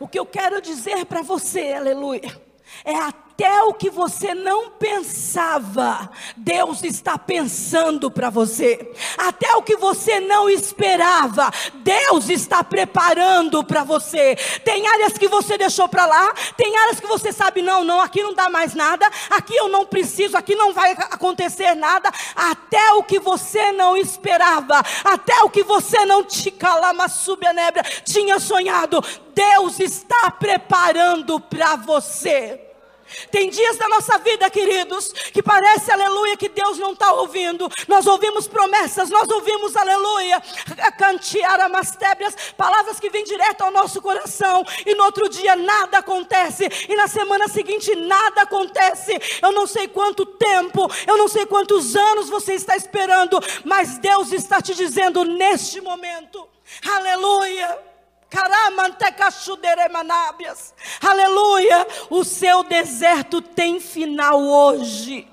O 0.00 0.08
que 0.08 0.18
eu 0.18 0.26
quero 0.26 0.60
dizer 0.60 1.06
para 1.06 1.22
você, 1.22 1.72
aleluia, 1.72 2.42
é 2.84 2.94
até 3.38 3.62
o 3.62 3.72
que 3.72 3.88
você 3.88 4.34
não 4.34 4.68
pensava, 4.68 6.10
Deus 6.36 6.82
está 6.82 7.16
pensando 7.16 8.10
para 8.10 8.30
você. 8.30 8.92
Até 9.16 9.54
o 9.54 9.62
que 9.62 9.76
você 9.76 10.18
não 10.18 10.50
esperava, 10.50 11.48
Deus 11.74 12.28
está 12.30 12.64
preparando 12.64 13.62
para 13.62 13.84
você. 13.84 14.34
Tem 14.64 14.88
áreas 14.88 15.16
que 15.16 15.28
você 15.28 15.56
deixou 15.56 15.88
para 15.88 16.04
lá, 16.04 16.34
tem 16.56 16.76
áreas 16.78 16.98
que 16.98 17.06
você 17.06 17.30
sabe, 17.30 17.62
não, 17.62 17.84
não, 17.84 18.00
aqui 18.00 18.24
não 18.24 18.34
dá 18.34 18.48
mais 18.48 18.74
nada, 18.74 19.08
aqui 19.30 19.54
eu 19.54 19.68
não 19.68 19.86
preciso, 19.86 20.36
aqui 20.36 20.56
não 20.56 20.74
vai 20.74 20.90
acontecer 20.90 21.76
nada. 21.76 22.10
Até 22.34 22.92
o 22.94 23.04
que 23.04 23.20
você 23.20 23.70
não 23.70 23.96
esperava, 23.96 24.82
até 25.04 25.44
o 25.44 25.50
que 25.50 25.62
você 25.62 26.04
não 26.04 26.24
te 26.24 26.50
calama, 26.50 27.08
subia 27.08 27.48
tinha 28.04 28.40
sonhado, 28.40 29.00
Deus 29.32 29.78
está 29.78 30.28
preparando 30.28 31.38
para 31.38 31.76
você. 31.76 32.67
Tem 33.30 33.48
dias 33.50 33.76
da 33.76 33.88
nossa 33.88 34.18
vida, 34.18 34.48
queridos, 34.50 35.12
que 35.32 35.42
parece, 35.42 35.90
aleluia, 35.90 36.36
que 36.36 36.48
Deus 36.48 36.78
não 36.78 36.92
está 36.92 37.12
ouvindo. 37.12 37.70
Nós 37.86 38.06
ouvimos 38.06 38.46
promessas, 38.48 39.10
nós 39.10 39.28
ouvimos, 39.28 39.76
aleluia, 39.76 40.42
cantear 40.98 41.60
amastébrias, 41.60 42.34
palavras 42.56 43.00
que 43.00 43.10
vêm 43.10 43.24
direto 43.24 43.62
ao 43.62 43.70
nosso 43.70 44.00
coração, 44.00 44.64
e 44.84 44.94
no 44.94 45.04
outro 45.04 45.28
dia 45.28 45.56
nada 45.56 45.98
acontece, 45.98 46.68
e 46.88 46.94
na 46.94 47.06
semana 47.06 47.48
seguinte 47.48 47.94
nada 47.94 48.42
acontece. 48.42 49.18
Eu 49.42 49.52
não 49.52 49.66
sei 49.66 49.88
quanto 49.88 50.26
tempo, 50.26 50.90
eu 51.06 51.16
não 51.16 51.28
sei 51.28 51.46
quantos 51.46 51.96
anos 51.96 52.28
você 52.28 52.54
está 52.54 52.76
esperando, 52.76 53.38
mas 53.64 53.98
Deus 53.98 54.32
está 54.32 54.60
te 54.60 54.74
dizendo 54.74 55.24
neste 55.24 55.80
momento, 55.80 56.48
aleluia. 56.84 57.87
Aleluia. 61.00 61.86
O 62.10 62.22
seu 62.24 62.62
deserto 62.62 63.40
tem 63.40 63.80
final 63.80 64.40
hoje. 64.40 65.26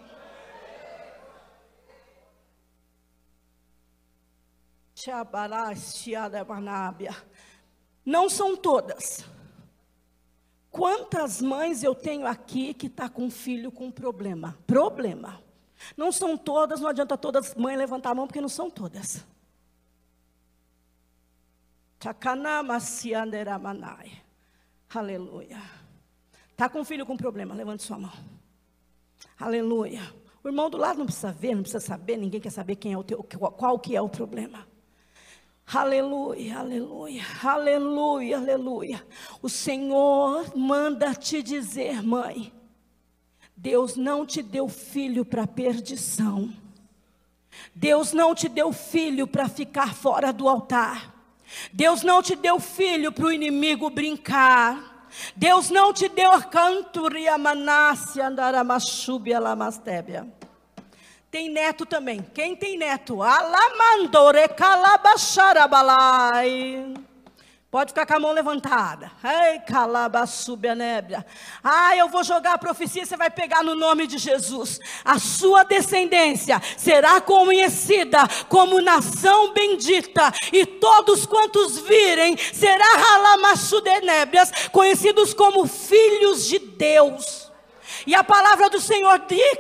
Não 8.05 8.29
são 8.29 8.55
todas. 8.55 9.25
Quantas 10.71 11.41
mães 11.41 11.83
eu 11.83 11.93
tenho 11.93 12.25
aqui 12.25 12.73
que 12.73 12.87
está 12.87 13.07
com 13.07 13.25
um 13.25 13.31
filho 13.31 13.71
com 13.71 13.91
problema? 13.91 14.57
Problema. 14.65 15.41
Não 15.95 16.11
são 16.11 16.37
todas, 16.37 16.81
não 16.81 16.89
adianta 16.89 17.17
todas 17.17 17.53
mães 17.55 17.77
levantar 17.77 18.11
a 18.11 18.15
mão, 18.15 18.25
porque 18.27 18.41
não 18.41 18.49
são 18.49 18.69
todas. 18.69 19.23
Aleluia. 24.93 25.61
Está 26.51 26.69
com 26.69 26.79
um 26.79 26.85
filho 26.85 27.05
com 27.05 27.17
problema? 27.17 27.53
Levante 27.53 27.83
sua 27.83 27.97
mão. 27.97 28.13
Aleluia. 29.39 30.01
O 30.43 30.47
irmão 30.47 30.69
do 30.69 30.77
lado 30.77 30.99
não 30.99 31.05
precisa 31.05 31.31
ver, 31.31 31.55
não 31.55 31.63
precisa 31.63 31.83
saber, 31.83 32.17
ninguém 32.17 32.39
quer 32.39 32.51
saber 32.51 32.75
quem 32.75 32.93
é 32.93 32.97
o 32.97 33.03
teu, 33.03 33.23
qual 33.23 33.79
que 33.79 33.95
é 33.95 34.01
o 34.01 34.07
problema. 34.07 34.67
Aleluia, 35.65 36.59
aleluia, 36.59 37.23
aleluia, 37.43 38.37
aleluia. 38.37 39.07
O 39.41 39.49
Senhor 39.49 40.55
manda 40.55 41.15
te 41.15 41.41
dizer, 41.41 42.03
mãe, 42.03 42.53
Deus 43.57 43.95
não 43.95 44.25
te 44.25 44.43
deu 44.43 44.69
filho 44.69 45.25
para 45.25 45.47
perdição. 45.47 46.53
Deus 47.73 48.13
não 48.13 48.35
te 48.35 48.47
deu 48.47 48.71
filho 48.71 49.25
para 49.25 49.49
ficar 49.49 49.95
fora 49.95 50.31
do 50.31 50.47
altar. 50.47 51.14
Deus 51.71 52.03
não 52.03 52.21
te 52.21 52.35
deu 52.35 52.59
filho 52.59 53.11
para 53.11 53.25
o 53.25 53.31
inimigo 53.31 53.89
brincar. 53.89 55.07
Deus 55.35 55.69
não 55.69 55.93
te 55.93 56.09
deu 56.09 56.31
cantoria 56.43 57.37
manácia 57.37 58.27
andaramachubia 58.27 59.39
lamastébia. 59.39 60.27
Tem 61.31 61.49
neto 61.49 61.85
também. 61.85 62.21
Quem 62.33 62.55
tem 62.55 62.77
neto? 62.77 63.21
Alamandore 63.21 64.47
calabacharabalai. 64.49 66.93
Pode 67.75 67.89
ficar 67.89 68.05
com 68.05 68.13
a 68.13 68.19
mão 68.21 68.31
levantada. 68.31 69.11
Ei, 69.21 69.59
calaba, 69.59 70.25
sube 70.25 70.65
a 70.65 70.73
nébria. 70.73 71.25
Ah, 71.61 71.93
eu 71.97 72.07
vou 72.07 72.23
jogar 72.23 72.53
a 72.53 72.57
profecia, 72.57 73.05
você 73.05 73.17
vai 73.17 73.29
pegar 73.29 73.63
no 73.63 73.75
nome 73.75 74.07
de 74.07 74.17
Jesus. 74.17 74.79
A 75.03 75.19
sua 75.19 75.63
descendência 75.63 76.61
será 76.77 77.19
conhecida 77.19 78.19
como 78.47 78.79
nação 78.79 79.51
bendita. 79.51 80.31
E 80.53 80.65
todos 80.65 81.25
quantos 81.25 81.77
virem, 81.79 82.37
será 82.37 82.95
nébrias, 84.03 84.69
conhecidos 84.71 85.33
como 85.33 85.67
filhos 85.67 86.45
de 86.45 86.59
Deus. 86.59 87.44
E 88.05 88.13
a 88.13 88.23
palavra 88.23 88.69
do 88.69 88.79
Senhor 88.79 89.19
diz, 89.27 89.59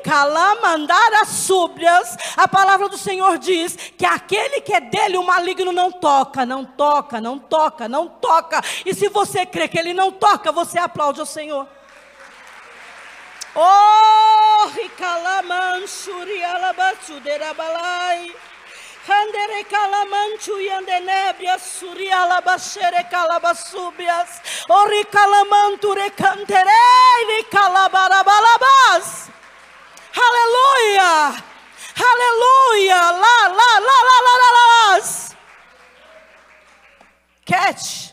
mandar 0.61 1.13
as 1.21 1.29
súblias, 1.29 2.15
a 2.37 2.47
palavra 2.47 2.87
do 2.87 2.97
Senhor 2.97 3.37
diz 3.37 3.75
que 3.97 4.05
aquele 4.05 4.61
que 4.61 4.73
é 4.73 4.79
dele, 4.79 5.17
o 5.17 5.23
maligno 5.23 5.71
não 5.71 5.91
toca, 5.91 6.45
não 6.45 6.63
toca, 6.63 7.19
não 7.19 7.39
toca, 7.39 7.89
não 7.89 8.07
toca. 8.07 8.61
E 8.85 8.93
se 8.93 9.09
você 9.09 9.45
crê 9.45 9.67
que 9.67 9.79
ele 9.79 9.93
não 9.93 10.11
toca, 10.11 10.51
você 10.51 10.77
aplaude 10.77 11.21
o 11.21 11.25
Senhor. 11.25 11.67
Oh, 13.55 14.67
ricalamanchuri 14.67 16.43
alabatsuderabalai. 16.43 18.35
Handere 19.07 19.63
calamanchu 19.65 20.59
yandenebria 20.59 21.59
suria 21.59 22.25
labashere 22.25 23.03
calabasubias. 23.03 24.41
Ori 24.67 25.05
calamantu 25.05 25.93
recantere 25.93 27.43
calabarabalabas. 27.51 29.29
Aleluia! 30.15 31.43
Aleluia! 32.11 33.11
Lá, 33.11 33.47
lá, 33.47 33.79
lá, 33.79 33.99
lá, 34.09 34.21
lá, 34.25 34.37
lá, 34.41 34.97
lá. 34.97 35.01
Catch. 37.45 38.11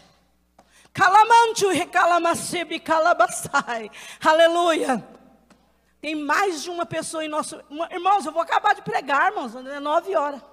Calamanchu 0.92 1.70
recalamacibi 1.70 2.80
calabasai. 2.80 3.90
Aleluia. 4.22 5.02
Tem 6.02 6.14
mais 6.14 6.62
de 6.62 6.68
uma 6.68 6.84
pessoa 6.84 7.24
em 7.24 7.28
nosso. 7.28 7.58
Irmãos, 7.90 8.26
eu 8.26 8.32
vou 8.32 8.42
acabar 8.42 8.74
de 8.74 8.82
pregar, 8.82 9.28
irmãos, 9.28 9.54
é 9.56 9.80
nove 9.80 10.14
horas. 10.14 10.51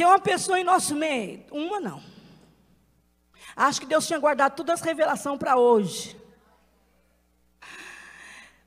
Tem 0.00 0.06
uma 0.06 0.18
pessoa 0.18 0.58
em 0.58 0.64
nosso 0.64 0.96
meio, 0.96 1.44
uma 1.52 1.78
não. 1.78 2.02
Acho 3.54 3.82
que 3.82 3.86
Deus 3.86 4.06
tinha 4.06 4.18
guardado 4.18 4.56
todas 4.56 4.80
as 4.80 4.80
revelações 4.80 5.38
para 5.38 5.58
hoje. 5.58 6.18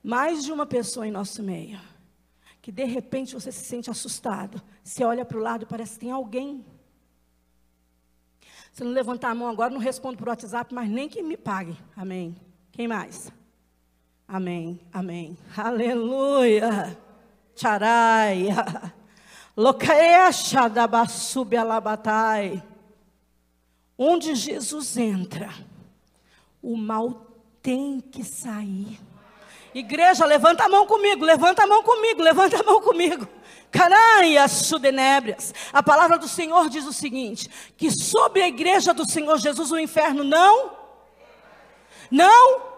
mais 0.03 0.43
de 0.43 0.51
uma 0.51 0.67
pessoa 0.67 1.07
em 1.07 1.11
nosso 1.11 1.41
meio, 1.41 1.81
que 2.61 2.71
de 2.71 2.83
repente 2.83 3.33
você 3.33 3.51
se 3.51 3.65
sente 3.65 3.89
assustado. 3.89 4.61
Você 4.83 5.03
olha 5.03 5.25
para 5.25 5.39
o 5.39 5.41
lado 5.41 5.63
e 5.63 5.65
parece 5.65 5.93
que 5.93 6.01
tem 6.01 6.11
alguém. 6.11 6.63
Se 8.71 8.83
não 8.83 8.91
levantar 8.91 9.31
a 9.31 9.35
mão 9.35 9.47
agora, 9.47 9.73
não 9.73 9.79
respondo 9.79 10.19
por 10.19 10.27
WhatsApp, 10.27 10.71
mas 10.71 10.87
nem 10.87 11.09
que 11.09 11.23
me 11.23 11.35
pague. 11.35 11.75
Amém. 11.97 12.35
Quem 12.71 12.87
mais? 12.87 13.33
Amém, 14.27 14.79
amém. 14.93 15.35
Aleluia. 15.57 16.95
Charaia. 17.55 18.93
Onde 23.97 24.33
Jesus 24.33 24.97
entra, 24.97 25.53
o 26.61 26.75
mal 26.75 27.27
tem 27.61 28.01
que 28.01 28.23
sair. 28.23 28.99
Igreja, 29.73 30.25
levanta 30.25 30.65
a 30.65 30.69
mão 30.69 30.85
comigo, 30.85 31.23
levanta 31.23 31.63
a 31.63 31.67
mão 31.67 31.83
comigo, 31.83 32.21
levanta 32.21 32.59
a 32.59 32.63
mão 32.63 32.81
comigo. 32.81 33.27
Canaia 33.71 34.47
sudenébrias. 34.47 35.53
A 35.71 35.81
palavra 35.81 36.17
do 36.17 36.27
Senhor 36.27 36.69
diz 36.69 36.85
o 36.85 36.93
seguinte: 36.93 37.49
que 37.75 37.89
sobre 37.91 38.41
a 38.41 38.47
igreja 38.47 38.93
do 38.93 39.09
Senhor 39.09 39.37
Jesus 39.39 39.71
o 39.71 39.79
inferno 39.79 40.23
não, 40.23 40.71
não 42.09 42.72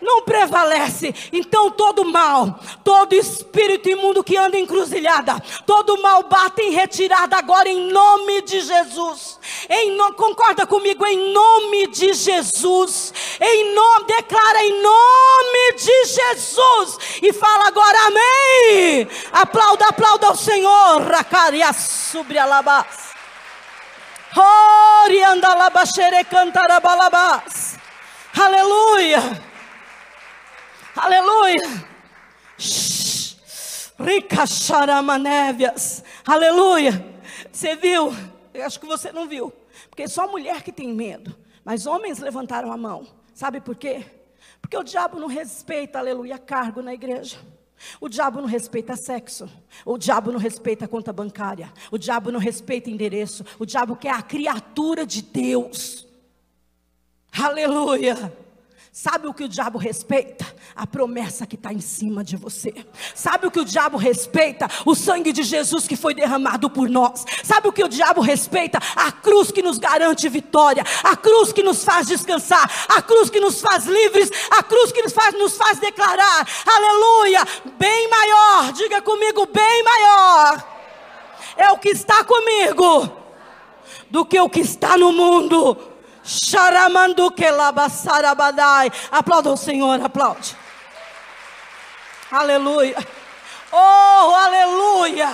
não 0.00 0.22
prevalece. 0.22 1.14
Então 1.32 1.70
todo 1.70 2.04
mal, 2.04 2.58
todo 2.84 3.14
espírito 3.14 3.88
imundo 3.88 4.24
que 4.24 4.36
anda 4.36 4.58
encruzilhada, 4.58 5.40
todo 5.66 6.00
mal 6.00 6.22
bate 6.24 6.62
em 6.62 6.70
retirada 6.70 7.36
agora 7.36 7.68
em 7.68 7.90
nome 7.90 8.42
de 8.42 8.60
Jesus. 8.60 9.38
Em 9.68 9.92
no, 9.92 10.14
concorda 10.14 10.66
comigo 10.66 11.04
em 11.06 11.32
nome 11.32 11.88
de 11.88 12.12
Jesus. 12.14 13.12
Em 13.40 13.74
nome 13.74 14.06
declara 14.06 14.64
em 14.64 14.82
nome 14.82 15.72
de 15.74 16.04
Jesus 16.04 16.98
e 17.22 17.32
fala 17.32 17.68
agora 17.68 17.98
amém. 18.06 19.08
Aplauda, 19.32 19.86
aplauda 19.88 20.28
ao 20.28 20.36
Senhor. 20.36 21.02
Racaria 21.02 21.72
sobre 21.72 22.38
alabás. 22.38 23.08
Oriandalabaxere 25.04 26.24
cantarabalabás. 26.24 27.76
Aleluia. 28.38 29.47
Aleluia. 30.98 31.88
Rica 33.98 34.46
charamanévias. 34.46 36.02
Aleluia. 36.26 37.04
Você 37.52 37.76
viu? 37.76 38.12
Eu 38.52 38.66
acho 38.66 38.80
que 38.80 38.86
você 38.86 39.12
não 39.12 39.28
viu. 39.28 39.52
Porque 39.88 40.08
só 40.08 40.28
mulher 40.28 40.62
que 40.62 40.72
tem 40.72 40.92
medo. 40.92 41.36
Mas 41.64 41.86
homens 41.86 42.18
levantaram 42.18 42.72
a 42.72 42.76
mão. 42.76 43.06
Sabe 43.32 43.60
por 43.60 43.76
quê? 43.76 44.04
Porque 44.60 44.76
o 44.76 44.82
diabo 44.82 45.20
não 45.20 45.28
respeita, 45.28 45.98
aleluia, 45.98 46.36
cargo 46.36 46.82
na 46.82 46.92
igreja. 46.92 47.38
O 48.00 48.08
diabo 48.08 48.40
não 48.40 48.48
respeita 48.48 48.96
sexo. 48.96 49.48
O 49.84 49.96
diabo 49.96 50.32
não 50.32 50.38
respeita 50.40 50.88
conta 50.88 51.12
bancária. 51.12 51.72
O 51.92 51.98
diabo 51.98 52.32
não 52.32 52.40
respeita 52.40 52.90
endereço. 52.90 53.44
O 53.56 53.64
diabo 53.64 53.94
quer 53.94 54.10
a 54.10 54.22
criatura 54.22 55.06
de 55.06 55.22
Deus. 55.22 56.06
Aleluia. 57.32 58.32
Sabe 59.00 59.28
o 59.28 59.32
que 59.32 59.44
o 59.44 59.48
diabo 59.48 59.78
respeita? 59.78 60.44
A 60.74 60.84
promessa 60.84 61.46
que 61.46 61.54
está 61.54 61.72
em 61.72 61.80
cima 61.80 62.24
de 62.24 62.36
você. 62.36 62.74
Sabe 63.14 63.46
o 63.46 63.50
que 63.50 63.60
o 63.60 63.64
diabo 63.64 63.96
respeita? 63.96 64.68
O 64.84 64.92
sangue 64.92 65.32
de 65.32 65.44
Jesus 65.44 65.86
que 65.86 65.94
foi 65.94 66.14
derramado 66.14 66.68
por 66.68 66.88
nós. 66.88 67.24
Sabe 67.44 67.68
o 67.68 67.72
que 67.72 67.84
o 67.84 67.88
diabo 67.88 68.20
respeita? 68.20 68.80
A 68.96 69.12
cruz 69.12 69.52
que 69.52 69.62
nos 69.62 69.78
garante 69.78 70.28
vitória. 70.28 70.82
A 71.04 71.14
cruz 71.14 71.52
que 71.52 71.62
nos 71.62 71.84
faz 71.84 72.08
descansar. 72.08 72.68
A 72.88 73.00
cruz 73.00 73.30
que 73.30 73.38
nos 73.38 73.60
faz 73.60 73.86
livres. 73.86 74.32
A 74.50 74.64
cruz 74.64 74.90
que 74.90 75.02
nos 75.02 75.12
faz, 75.12 75.32
nos 75.34 75.56
faz 75.56 75.78
declarar. 75.78 76.48
Aleluia! 76.66 77.44
Bem 77.78 78.10
maior. 78.10 78.72
Diga 78.72 79.00
comigo, 79.00 79.46
bem 79.46 79.84
maior. 79.84 80.64
É 81.56 81.70
o 81.70 81.78
que 81.78 81.90
está 81.90 82.24
comigo 82.24 83.12
do 84.10 84.24
que 84.24 84.40
o 84.40 84.50
que 84.50 84.58
está 84.58 84.96
no 84.96 85.12
mundo. 85.12 85.87
Aplauda 89.10 89.50
o 89.50 89.56
Senhor, 89.56 89.98
aplaude. 90.04 90.54
Aleluia. 92.30 92.96
Oh, 93.72 94.34
aleluia. 94.34 95.28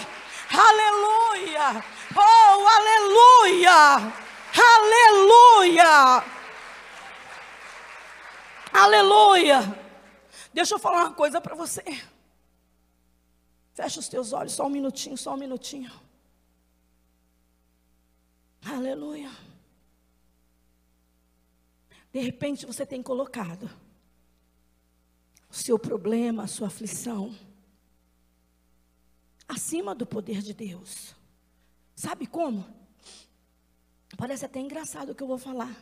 Aleluia. 0.53 1.85
Oh, 2.15 2.69
aleluia. 2.69 4.13
Aleluia. 4.57 6.25
Aleluia. 8.73 9.85
Deixa 10.53 10.77
eu 10.77 10.79
falar 10.79 11.07
uma 11.07 11.13
coisa 11.13 11.41
para 11.41 11.57
você. 11.57 11.83
Fecha 13.75 13.99
os 13.99 14.09
teus 14.09 14.33
olhos, 14.33 14.53
só 14.53 14.67
um 14.67 14.71
minutinho, 14.71 15.19
só 15.19 15.35
um 15.35 15.37
minutinho. 15.37 15.91
Aleluia. 18.65 19.31
De 22.15 22.21
repente 22.21 22.65
você 22.65 22.87
tem 22.87 23.03
colocado 23.03 23.69
o 25.51 25.55
seu 25.55 25.77
problema, 25.77 26.45
a 26.45 26.47
sua 26.47 26.69
aflição, 26.69 27.35
acima 29.49 29.97
do 29.97 30.07
poder 30.07 30.41
de 30.41 30.55
Deus. 30.55 31.13
Sabe 31.97 32.29
como? 32.29 32.65
Parece 34.17 34.45
até 34.45 34.61
engraçado 34.61 35.11
o 35.11 35.15
que 35.17 35.25
eu 35.25 35.27
vou 35.27 35.39
falar. 35.39 35.77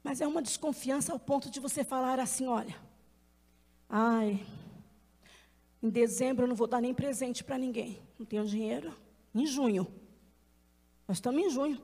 Mas 0.00 0.20
é 0.20 0.28
uma 0.28 0.40
desconfiança 0.40 1.12
ao 1.12 1.18
ponto 1.18 1.50
de 1.50 1.58
você 1.58 1.82
falar 1.82 2.20
assim: 2.20 2.46
olha, 2.46 2.80
ai, 3.88 4.46
em 5.82 5.90
dezembro 5.90 6.44
eu 6.44 6.48
não 6.48 6.54
vou 6.54 6.68
dar 6.68 6.80
nem 6.80 6.94
presente 6.94 7.42
para 7.42 7.58
ninguém. 7.58 8.00
Não 8.16 8.24
tenho 8.24 8.46
dinheiro. 8.46 8.96
Em 9.34 9.44
junho. 9.44 9.92
Nós 11.08 11.16
estamos 11.16 11.42
em 11.42 11.50
junho. 11.50 11.82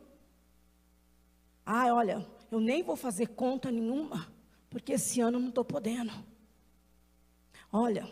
Ai, 1.67 1.91
olha, 1.91 2.25
eu 2.53 2.61
nem 2.61 2.83
vou 2.83 2.97
fazer 2.97 3.29
conta 3.29 3.71
nenhuma, 3.71 4.31
porque 4.69 4.93
esse 4.93 5.23
ano 5.23 5.39
eu 5.39 5.41
não 5.41 5.49
estou 5.49 5.65
podendo. 5.65 6.13
Olha, 7.73 8.07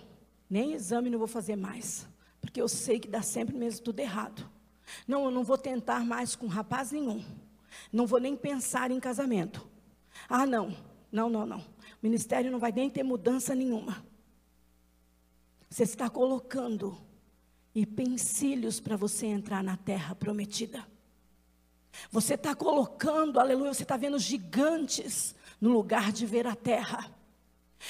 nem 0.49 0.73
exame 0.73 1.11
não 1.11 1.19
vou 1.19 1.29
fazer 1.29 1.57
mais, 1.57 2.09
porque 2.41 2.59
eu 2.59 2.67
sei 2.67 2.99
que 2.99 3.07
dá 3.07 3.21
sempre 3.21 3.55
mesmo 3.55 3.85
tudo 3.85 4.01
errado. 4.01 4.51
Não, 5.07 5.27
eu 5.27 5.31
não 5.31 5.45
vou 5.45 5.59
tentar 5.59 6.07
mais 6.07 6.35
com 6.35 6.47
rapaz 6.47 6.91
nenhum. 6.91 7.23
Não 7.93 8.07
vou 8.07 8.19
nem 8.19 8.35
pensar 8.35 8.91
em 8.91 8.99
casamento. 8.99 9.69
Ah, 10.27 10.47
não, 10.47 10.75
não, 11.13 11.29
não, 11.29 11.45
não. 11.45 11.59
O 11.59 12.03
ministério 12.03 12.51
não 12.51 12.59
vai 12.59 12.73
nem 12.73 12.89
ter 12.89 13.03
mudança 13.03 13.55
nenhuma. 13.55 14.03
Você 15.69 15.83
está 15.83 16.09
colocando 16.09 16.97
empecilhos 17.75 18.81
para 18.81 18.97
você 18.97 19.27
entrar 19.27 19.63
na 19.63 19.77
terra 19.77 20.15
prometida. 20.15 20.90
Você 22.11 22.35
está 22.35 22.55
colocando, 22.55 23.39
aleluia, 23.39 23.73
você 23.73 23.85
está 23.85 23.97
vendo 23.97 24.19
gigantes 24.19 25.35
no 25.61 25.71
lugar 25.71 26.11
de 26.11 26.27
ver 26.27 26.47
a 26.47 26.57
terra. 26.57 27.11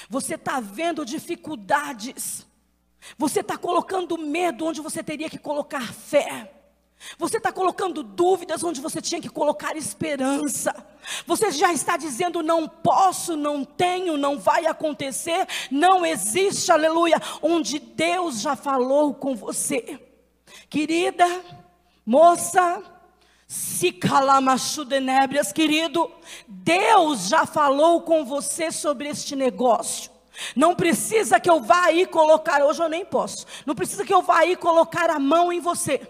Você 0.09 0.35
está 0.35 0.61
vendo 0.61 1.05
dificuldades. 1.05 2.47
Você 3.17 3.41
está 3.41 3.57
colocando 3.57 4.19
medo 4.19 4.67
onde 4.67 4.81
você 4.81 5.03
teria 5.03 5.31
que 5.31 5.39
colocar 5.39 5.93
fé. 5.93 6.53
Você 7.19 7.39
está 7.39 7.51
colocando 7.51 8.03
dúvidas 8.03 8.63
onde 8.63 8.79
você 8.79 9.01
tinha 9.01 9.23
que 9.23 9.29
colocar 9.29 9.75
esperança. 9.75 10.75
Você 11.27 11.51
já 11.51 11.73
está 11.73 11.97
dizendo: 11.97 12.43
não 12.43 12.69
posso, 12.69 13.37
não 13.37 13.65
tenho, 13.65 14.19
não 14.19 14.39
vai 14.39 14.67
acontecer, 14.67 15.47
não 15.71 16.05
existe, 16.05 16.71
aleluia, 16.71 17.17
onde 17.41 17.79
Deus 17.79 18.43
já 18.43 18.55
falou 18.55 19.15
com 19.15 19.35
você. 19.35 19.99
Querida, 20.69 21.25
moça, 22.05 22.83
se 23.51 23.91
calamachudenébrias, 23.91 25.53
querido, 25.53 26.09
Deus 26.47 27.27
já 27.27 27.45
falou 27.45 28.03
com 28.03 28.25
você 28.25 28.71
sobre 28.71 29.09
este 29.09 29.35
negócio. 29.35 30.09
Não 30.55 30.73
precisa 30.73 31.41
que 31.41 31.51
eu 31.51 31.61
vá 31.61 31.87
aí 31.87 32.07
colocar, 32.07 32.63
hoje 32.63 32.81
eu 32.81 32.89
nem 32.89 33.05
posso. 33.05 33.45
Não 33.67 33.75
precisa 33.75 34.05
que 34.05 34.15
eu 34.15 34.23
vá 34.23 34.39
aí 34.39 34.55
colocar 34.55 35.11
a 35.11 35.19
mão 35.19 35.53
em 35.53 35.59
você. 35.59 36.01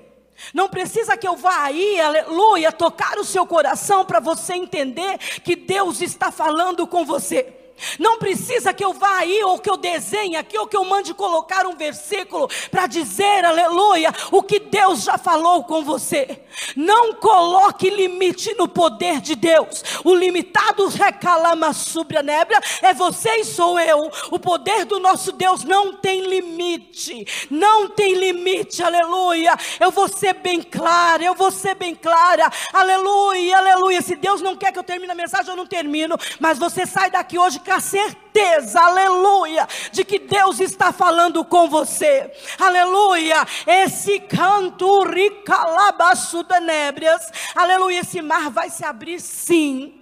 Não 0.53 0.69
precisa 0.69 1.17
que 1.17 1.27
eu 1.27 1.35
vá 1.35 1.63
aí, 1.63 1.99
aleluia, 1.99 2.71
tocar 2.71 3.17
o 3.19 3.25
seu 3.25 3.47
coração 3.47 4.05
para 4.05 4.21
você 4.21 4.53
entender 4.53 5.17
que 5.43 5.57
Deus 5.57 6.03
está 6.03 6.31
falando 6.31 6.87
com 6.87 7.07
você. 7.07 7.60
Não 7.99 8.19
precisa 8.19 8.73
que 8.73 8.85
eu 8.85 8.93
vá 8.93 9.19
aí, 9.19 9.43
ou 9.45 9.59
que 9.59 9.71
eu 9.71 9.77
desenhe 9.77 10.37
aqui, 10.37 10.59
ou 10.59 10.67
que 10.67 10.77
eu 10.77 10.85
mande 10.85 11.15
colocar 11.15 11.67
um 11.67 11.77
versículo 11.77 12.49
para 12.71 12.87
dizer, 12.87 13.45
aleluia, 13.45 14.13
o 14.31 14.43
que 14.43 14.59
Deus 14.59 15.03
já 15.03 15.19
falou 15.19 15.65
com 15.65 15.83
você. 15.83 16.43
Não 16.77 17.15
coloque 17.15 17.91
limite 17.91 18.55
no 18.55 18.69
poder 18.69 19.21
de 19.21 19.35
Deus. 19.35 19.83
O 20.05 20.15
limitado 20.15 20.87
recalama 20.89 21.73
sobre 21.73 22.19
a 22.19 22.23
nébia 22.23 22.61
é 22.83 22.93
você 22.95 23.37
e 23.37 23.45
sou 23.45 23.79
eu. 23.79 24.11
O 24.31 24.39
poder 24.39 24.85
do 24.85 24.99
nosso 24.99 25.33
Deus 25.33 25.65
não 25.65 25.95
tem 25.95 26.27
limite. 26.27 27.27
Não 27.51 27.89
tem 27.89 28.15
limite, 28.15 28.83
aleluia. 28.83 29.57
Eu 29.79 29.91
vou 29.91 30.09
ser 30.09 30.35
bem 30.35 30.63
clara, 30.63 31.23
eu 31.23 31.35
vou 31.35 31.51
ser 31.51 31.75
bem 31.75 31.95
clara. 31.95 32.51
Aleluia, 32.73 33.59
aleluia. 33.59 34.03
Se 34.03 34.17
Deus 34.17 34.41
não 34.41 34.57
quer 34.57 34.73
que 34.73 34.79
eu 34.79 34.85
termine 34.85 35.13
a 35.13 35.15
mensagem, 35.15 35.51
eu 35.51 35.57
não 35.57 35.67
termino. 35.67 36.17
Mas 36.39 36.59
você 36.59 36.87
sai 36.87 37.11
daqui 37.11 37.39
hoje 37.39 37.61
a 37.73 37.81
certeza, 37.81 38.81
aleluia, 38.81 39.67
de 39.93 40.05
que 40.05 40.19
Deus 40.19 40.61
está 40.61 40.93
falando 40.93 41.45
com 41.45 41.69
você, 41.69 42.31
aleluia. 42.59 43.47
Esse 43.67 44.21
canto 44.21 45.05
ricalabaço 45.05 46.43
da 46.43 46.61
nébrias, 46.61 47.31
aleluia. 47.55 48.01
Esse 48.01 48.23
mar 48.23 48.51
vai 48.51 48.71
se 48.71 48.85
abrir 48.85 49.21
sim. 49.21 49.97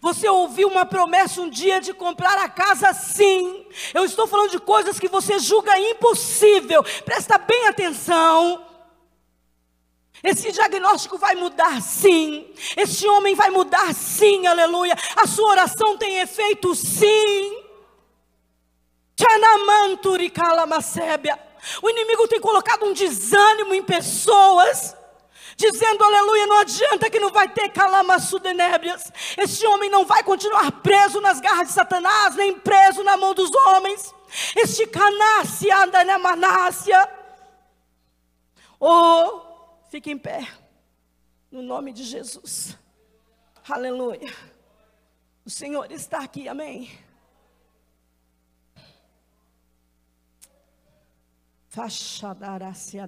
Você 0.00 0.28
ouviu 0.28 0.68
uma 0.68 0.84
promessa 0.84 1.40
um 1.40 1.48
dia 1.48 1.80
de 1.80 1.92
comprar 1.92 2.38
a 2.38 2.48
casa? 2.48 2.92
Sim. 2.92 3.66
Eu 3.92 4.04
estou 4.04 4.26
falando 4.26 4.50
de 4.50 4.58
coisas 4.58 4.98
que 4.98 5.08
você 5.08 5.38
julga 5.38 5.78
impossível. 5.78 6.82
Presta 7.04 7.38
bem 7.38 7.68
atenção. 7.68 8.71
Esse 10.22 10.52
diagnóstico 10.52 11.18
vai 11.18 11.34
mudar 11.34 11.80
sim. 11.82 12.52
Esse 12.76 13.08
homem 13.08 13.34
vai 13.34 13.50
mudar 13.50 13.92
sim, 13.92 14.46
aleluia. 14.46 14.96
A 15.16 15.26
sua 15.26 15.48
oração 15.50 15.96
tem 15.98 16.20
efeito 16.20 16.74
sim. 16.74 17.62
O 21.82 21.90
inimigo 21.90 22.28
tem 22.28 22.40
colocado 22.40 22.84
um 22.84 22.92
desânimo 22.92 23.74
em 23.74 23.82
pessoas 23.82 24.96
dizendo 25.56 26.02
aleluia, 26.02 26.46
não 26.46 26.58
adianta 26.58 27.10
que 27.10 27.20
não 27.20 27.30
vai 27.30 27.48
ter 27.48 27.68
calamaçudenébrias. 27.68 29.12
Esse 29.36 29.66
homem 29.66 29.90
não 29.90 30.04
vai 30.04 30.22
continuar 30.22 30.70
preso 30.82 31.20
nas 31.20 31.40
garras 31.40 31.68
de 31.68 31.74
Satanás, 31.74 32.34
nem 32.34 32.54
preso 32.54 33.04
na 33.04 33.16
mão 33.16 33.34
dos 33.34 33.50
homens. 33.66 34.14
Este 34.56 34.86
canácia 34.86 35.84
anda 35.84 36.04
na 36.04 36.18
manácia. 36.18 37.08
Oh, 38.80 39.51
fique 39.92 40.10
em 40.10 40.16
pé, 40.16 40.48
no 41.50 41.60
nome 41.60 41.92
de 41.92 42.02
Jesus. 42.02 42.78
Aleluia. 43.68 44.34
O 45.44 45.50
Senhor 45.50 45.92
está 45.92 46.24
aqui, 46.24 46.48
amém. 46.48 46.90
Fachadarácia. 51.68 53.06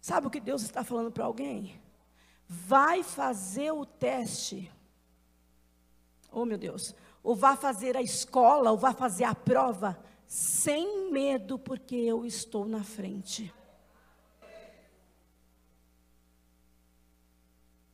Sabe 0.00 0.26
o 0.26 0.30
que 0.30 0.40
Deus 0.40 0.62
está 0.62 0.82
falando 0.82 1.12
para 1.12 1.24
alguém? 1.24 1.80
Vai 2.48 3.04
fazer 3.04 3.70
o 3.70 3.86
teste. 3.86 4.72
Oh, 6.32 6.44
meu 6.44 6.58
Deus. 6.58 6.96
Ou 7.22 7.36
vá 7.36 7.54
fazer 7.54 7.96
a 7.96 8.02
escola, 8.02 8.72
ou 8.72 8.76
vá 8.76 8.92
fazer 8.92 9.22
a 9.22 9.36
prova, 9.36 10.02
sem 10.26 11.12
medo, 11.12 11.60
porque 11.60 11.94
eu 11.94 12.26
estou 12.26 12.66
na 12.66 12.82
frente. 12.82 13.54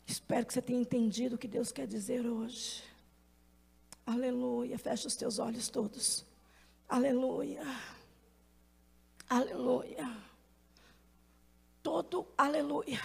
Espero 0.08 0.44
que 0.44 0.52
você 0.52 0.60
tenha 0.60 0.80
entendido 0.80 1.36
o 1.36 1.38
que 1.38 1.46
Deus 1.46 1.70
quer 1.70 1.86
dizer 1.86 2.26
hoje. 2.26 2.82
Aleluia. 4.04 4.76
Fecha 4.76 5.06
os 5.06 5.14
teus 5.14 5.38
olhos 5.38 5.68
todos. 5.68 6.24
Aleluia. 6.88 7.62
Aleluia 9.28 10.28
todo, 11.88 12.26
aleluia, 12.36 13.00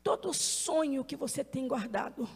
todo 0.00 0.32
sonho 0.32 1.04
que 1.04 1.16
você 1.16 1.42
tem 1.42 1.66
guardado, 1.66 2.28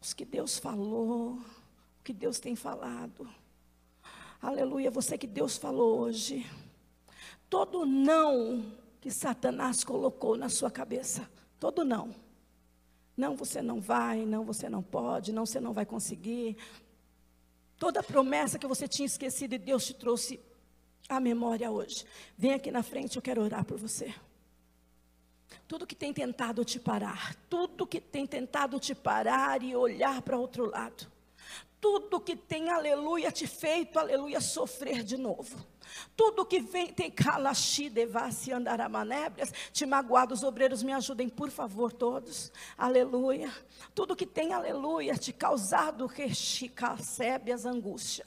os 0.00 0.14
que 0.14 0.24
Deus 0.24 0.58
falou, 0.58 1.32
o 2.00 2.04
que 2.04 2.12
Deus 2.12 2.38
tem 2.38 2.54
falado, 2.54 3.28
aleluia, 4.40 4.92
você 4.92 5.18
que 5.18 5.26
Deus 5.26 5.56
falou 5.56 5.98
hoje, 5.98 6.46
todo 7.50 7.84
não 7.84 8.72
que 9.00 9.10
Satanás 9.10 9.82
colocou 9.82 10.36
na 10.36 10.48
sua 10.48 10.70
cabeça, 10.70 11.28
todo 11.58 11.84
não. 11.84 12.14
Não, 13.16 13.34
você 13.34 13.62
não 13.62 13.80
vai, 13.80 14.26
não, 14.26 14.44
você 14.44 14.68
não 14.68 14.82
pode, 14.82 15.32
não, 15.32 15.46
você 15.46 15.58
não 15.58 15.72
vai 15.72 15.86
conseguir. 15.86 16.56
Toda 17.78 18.02
promessa 18.02 18.58
que 18.58 18.66
você 18.66 18.86
tinha 18.86 19.06
esquecido 19.06 19.54
e 19.54 19.58
Deus 19.58 19.86
te 19.86 19.94
trouxe 19.94 20.40
a 21.08 21.20
memória 21.20 21.70
hoje. 21.70 22.04
Vem 22.36 22.52
aqui 22.52 22.70
na 22.70 22.82
frente, 22.82 23.16
eu 23.16 23.22
quero 23.22 23.42
orar 23.42 23.64
por 23.64 23.78
você. 23.78 24.14
Tudo 25.66 25.86
que 25.86 25.94
tem 25.94 26.12
tentado 26.12 26.64
te 26.64 26.78
parar, 26.78 27.34
tudo 27.48 27.86
que 27.86 28.00
tem 28.00 28.26
tentado 28.26 28.78
te 28.78 28.94
parar 28.94 29.62
e 29.62 29.74
olhar 29.74 30.22
para 30.22 30.38
outro 30.38 30.70
lado, 30.70 31.10
tudo 31.86 32.18
que 32.18 32.34
tem, 32.34 32.68
aleluia, 32.68 33.30
te 33.30 33.46
feito, 33.46 33.96
aleluia, 33.96 34.40
sofrer 34.40 35.04
de 35.04 35.16
novo. 35.16 35.64
Tudo 36.16 36.44
que 36.44 36.58
vem, 36.58 36.92
tem 36.92 37.08
calaxi, 37.08 37.88
devassi, 37.88 38.50
andaramanébrias, 38.52 39.52
te 39.72 39.86
magoado, 39.86 40.34
os 40.34 40.42
obreiros 40.42 40.82
me 40.82 40.92
ajudem, 40.92 41.28
por 41.28 41.48
favor, 41.48 41.92
todos. 41.92 42.50
Aleluia. 42.76 43.54
Tudo 43.94 44.16
que 44.16 44.26
tem, 44.26 44.52
aleluia, 44.52 45.14
te 45.14 45.32
causado 45.32 46.06
rechicacébias, 46.06 47.64
angústia. 47.64 48.26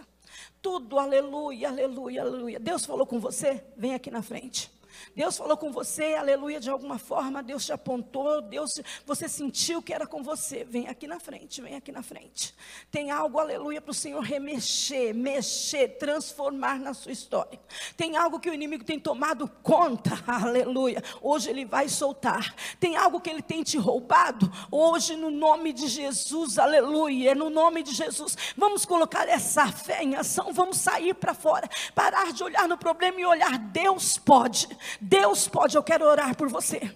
Tudo, 0.61 0.97
aleluia, 0.97 1.67
aleluia, 1.67 2.21
aleluia. 2.21 2.59
Deus 2.61 2.85
falou 2.85 3.05
com 3.05 3.19
você? 3.19 3.61
Vem 3.75 3.93
aqui 3.93 4.09
na 4.09 4.21
frente. 4.21 4.71
Deus 5.15 5.38
falou 5.38 5.57
com 5.57 5.71
você, 5.71 6.13
aleluia, 6.13 6.59
de 6.59 6.69
alguma 6.69 6.97
forma, 6.97 7.43
Deus 7.43 7.65
te 7.65 7.73
apontou, 7.73 8.41
Deus, 8.41 8.79
você 9.05 9.27
sentiu 9.27 9.81
que 9.81 9.93
era 9.93 10.07
com 10.07 10.23
você. 10.23 10.63
Vem 10.63 10.88
aqui 10.88 11.07
na 11.07 11.19
frente, 11.19 11.62
vem 11.62 11.75
aqui 11.75 11.91
na 11.91 12.01
frente. 12.01 12.53
Tem 12.91 13.12
algo, 13.12 13.39
aleluia, 13.39 13.81
para 13.81 13.91
o 13.91 13.93
Senhor 13.93 14.21
remexer, 14.21 15.13
mexer, 15.13 15.97
transformar 15.97 16.79
na 16.79 16.93
sua 16.93 17.12
história. 17.12 17.59
Tem 17.97 18.15
algo 18.15 18.39
que 18.39 18.49
o 18.49 18.53
inimigo 18.53 18.83
tem 18.83 18.99
tomado 18.99 19.47
conta, 19.62 20.12
aleluia. 20.27 21.03
Hoje 21.21 21.49
ele 21.49 21.65
vai 21.65 21.89
soltar. 21.89 22.55
Tem 22.79 22.95
algo 22.95 23.19
que 23.19 23.29
ele 23.29 23.41
tem 23.41 23.63
te 23.63 23.77
roubado, 23.77 24.51
hoje 24.71 25.15
no 25.15 25.31
nome 25.31 25.73
de 25.73 25.88
Jesus, 25.88 26.57
aleluia, 26.57 27.35
no 27.35 27.49
nome 27.49 27.83
de 27.83 27.93
Jesus. 27.93 28.38
Vamos 28.55 28.85
colocar 28.85 29.27
essa 29.27 29.67
fé 29.71 30.03
em 30.03 30.15
ação, 30.15 30.53
vamos 30.53 30.77
sair 30.77 31.13
para 31.13 31.33
fora, 31.33 31.69
parar 31.93 32.31
de 32.31 32.43
olhar 32.43 32.67
no 32.67 32.77
problema 32.77 33.19
e 33.19 33.25
olhar, 33.25 33.57
Deus 33.57 34.17
pode. 34.17 34.67
Deus 34.99 35.47
pode, 35.47 35.75
eu 35.75 35.84
quero 35.84 36.06
orar 36.06 36.36
por 36.36 36.49
você. 36.49 36.95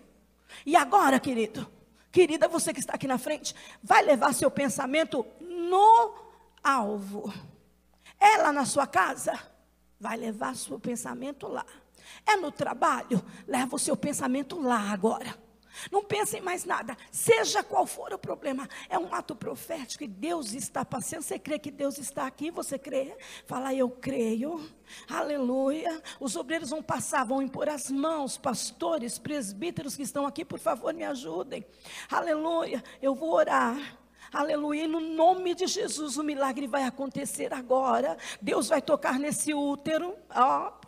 E 0.65 0.75
agora, 0.75 1.19
querido, 1.19 1.69
querida, 2.11 2.47
você 2.47 2.73
que 2.73 2.79
está 2.79 2.93
aqui 2.93 3.07
na 3.07 3.17
frente, 3.17 3.55
vai 3.81 4.03
levar 4.03 4.33
seu 4.33 4.49
pensamento 4.49 5.25
no 5.41 6.13
alvo. 6.63 7.33
É 8.19 8.37
lá 8.37 8.53
na 8.53 8.65
sua 8.65 8.87
casa? 8.87 9.37
Vai 9.99 10.17
levar 10.17 10.55
seu 10.55 10.79
pensamento 10.79 11.47
lá. 11.47 11.65
É 12.25 12.35
no 12.35 12.51
trabalho? 12.51 13.23
Leva 13.47 13.75
o 13.75 13.79
seu 13.79 13.97
pensamento 13.97 14.59
lá 14.61 14.91
agora. 14.91 15.42
Não 15.91 16.03
pense 16.03 16.37
em 16.37 16.41
mais 16.41 16.65
nada, 16.65 16.97
seja 17.11 17.63
qual 17.63 17.85
for 17.85 18.13
o 18.13 18.19
problema, 18.19 18.67
é 18.89 18.97
um 18.97 19.13
ato 19.13 19.35
profético 19.35 20.03
e 20.03 20.07
Deus 20.07 20.53
está 20.53 20.85
passeando. 20.85 21.23
Você 21.23 21.39
crê 21.39 21.57
que 21.59 21.71
Deus 21.71 21.97
está 21.97 22.27
aqui? 22.27 22.51
Você 22.51 22.77
crê? 22.77 23.15
Fala, 23.45 23.73
eu 23.73 23.89
creio. 23.89 24.69
Aleluia. 25.09 26.01
Os 26.19 26.35
obreiros 26.35 26.69
vão 26.69 26.83
passar, 26.83 27.23
vão 27.25 27.41
impor 27.41 27.69
as 27.69 27.89
mãos, 27.89 28.37
pastores, 28.37 29.17
presbíteros 29.17 29.95
que 29.95 30.03
estão 30.03 30.25
aqui, 30.25 30.45
por 30.45 30.59
favor, 30.59 30.93
me 30.93 31.03
ajudem. 31.03 31.65
Aleluia. 32.09 32.83
Eu 33.01 33.15
vou 33.15 33.33
orar. 33.33 33.77
Aleluia, 34.31 34.87
no 34.87 34.99
nome 34.99 35.53
de 35.53 35.67
Jesus 35.67 36.17
o 36.17 36.23
milagre 36.23 36.65
vai 36.65 36.83
acontecer 36.85 37.53
agora. 37.53 38.17
Deus 38.41 38.67
vai 38.67 38.81
tocar 38.81 39.19
nesse 39.19 39.53
útero. 39.53 40.15
Ó, 40.33 40.69
oh, 40.69 40.87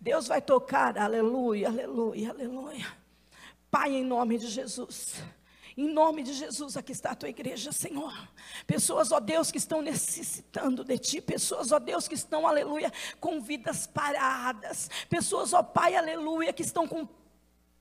Deus 0.00 0.26
vai 0.28 0.42
tocar, 0.42 0.98
aleluia, 0.98 1.68
aleluia, 1.68 2.30
aleluia. 2.30 2.86
Pai, 3.70 3.94
em 3.94 4.04
nome 4.04 4.38
de 4.38 4.48
Jesus. 4.48 5.22
Em 5.76 5.92
nome 5.92 6.22
de 6.22 6.32
Jesus, 6.32 6.74
aqui 6.74 6.92
está 6.92 7.10
a 7.10 7.14
tua 7.14 7.28
igreja, 7.28 7.70
Senhor. 7.70 8.12
Pessoas, 8.66 9.12
ó 9.12 9.20
Deus, 9.20 9.50
que 9.50 9.58
estão 9.58 9.82
necessitando 9.82 10.82
de 10.82 10.96
ti. 10.98 11.20
Pessoas, 11.20 11.70
ó 11.70 11.78
Deus, 11.78 12.08
que 12.08 12.14
estão, 12.14 12.46
aleluia, 12.46 12.90
com 13.20 13.42
vidas 13.42 13.86
paradas. 13.86 14.88
Pessoas, 15.10 15.52
ó 15.52 15.62
Pai, 15.62 15.94
aleluia, 15.94 16.50
que 16.52 16.62
estão 16.62 16.88
com 16.88 17.06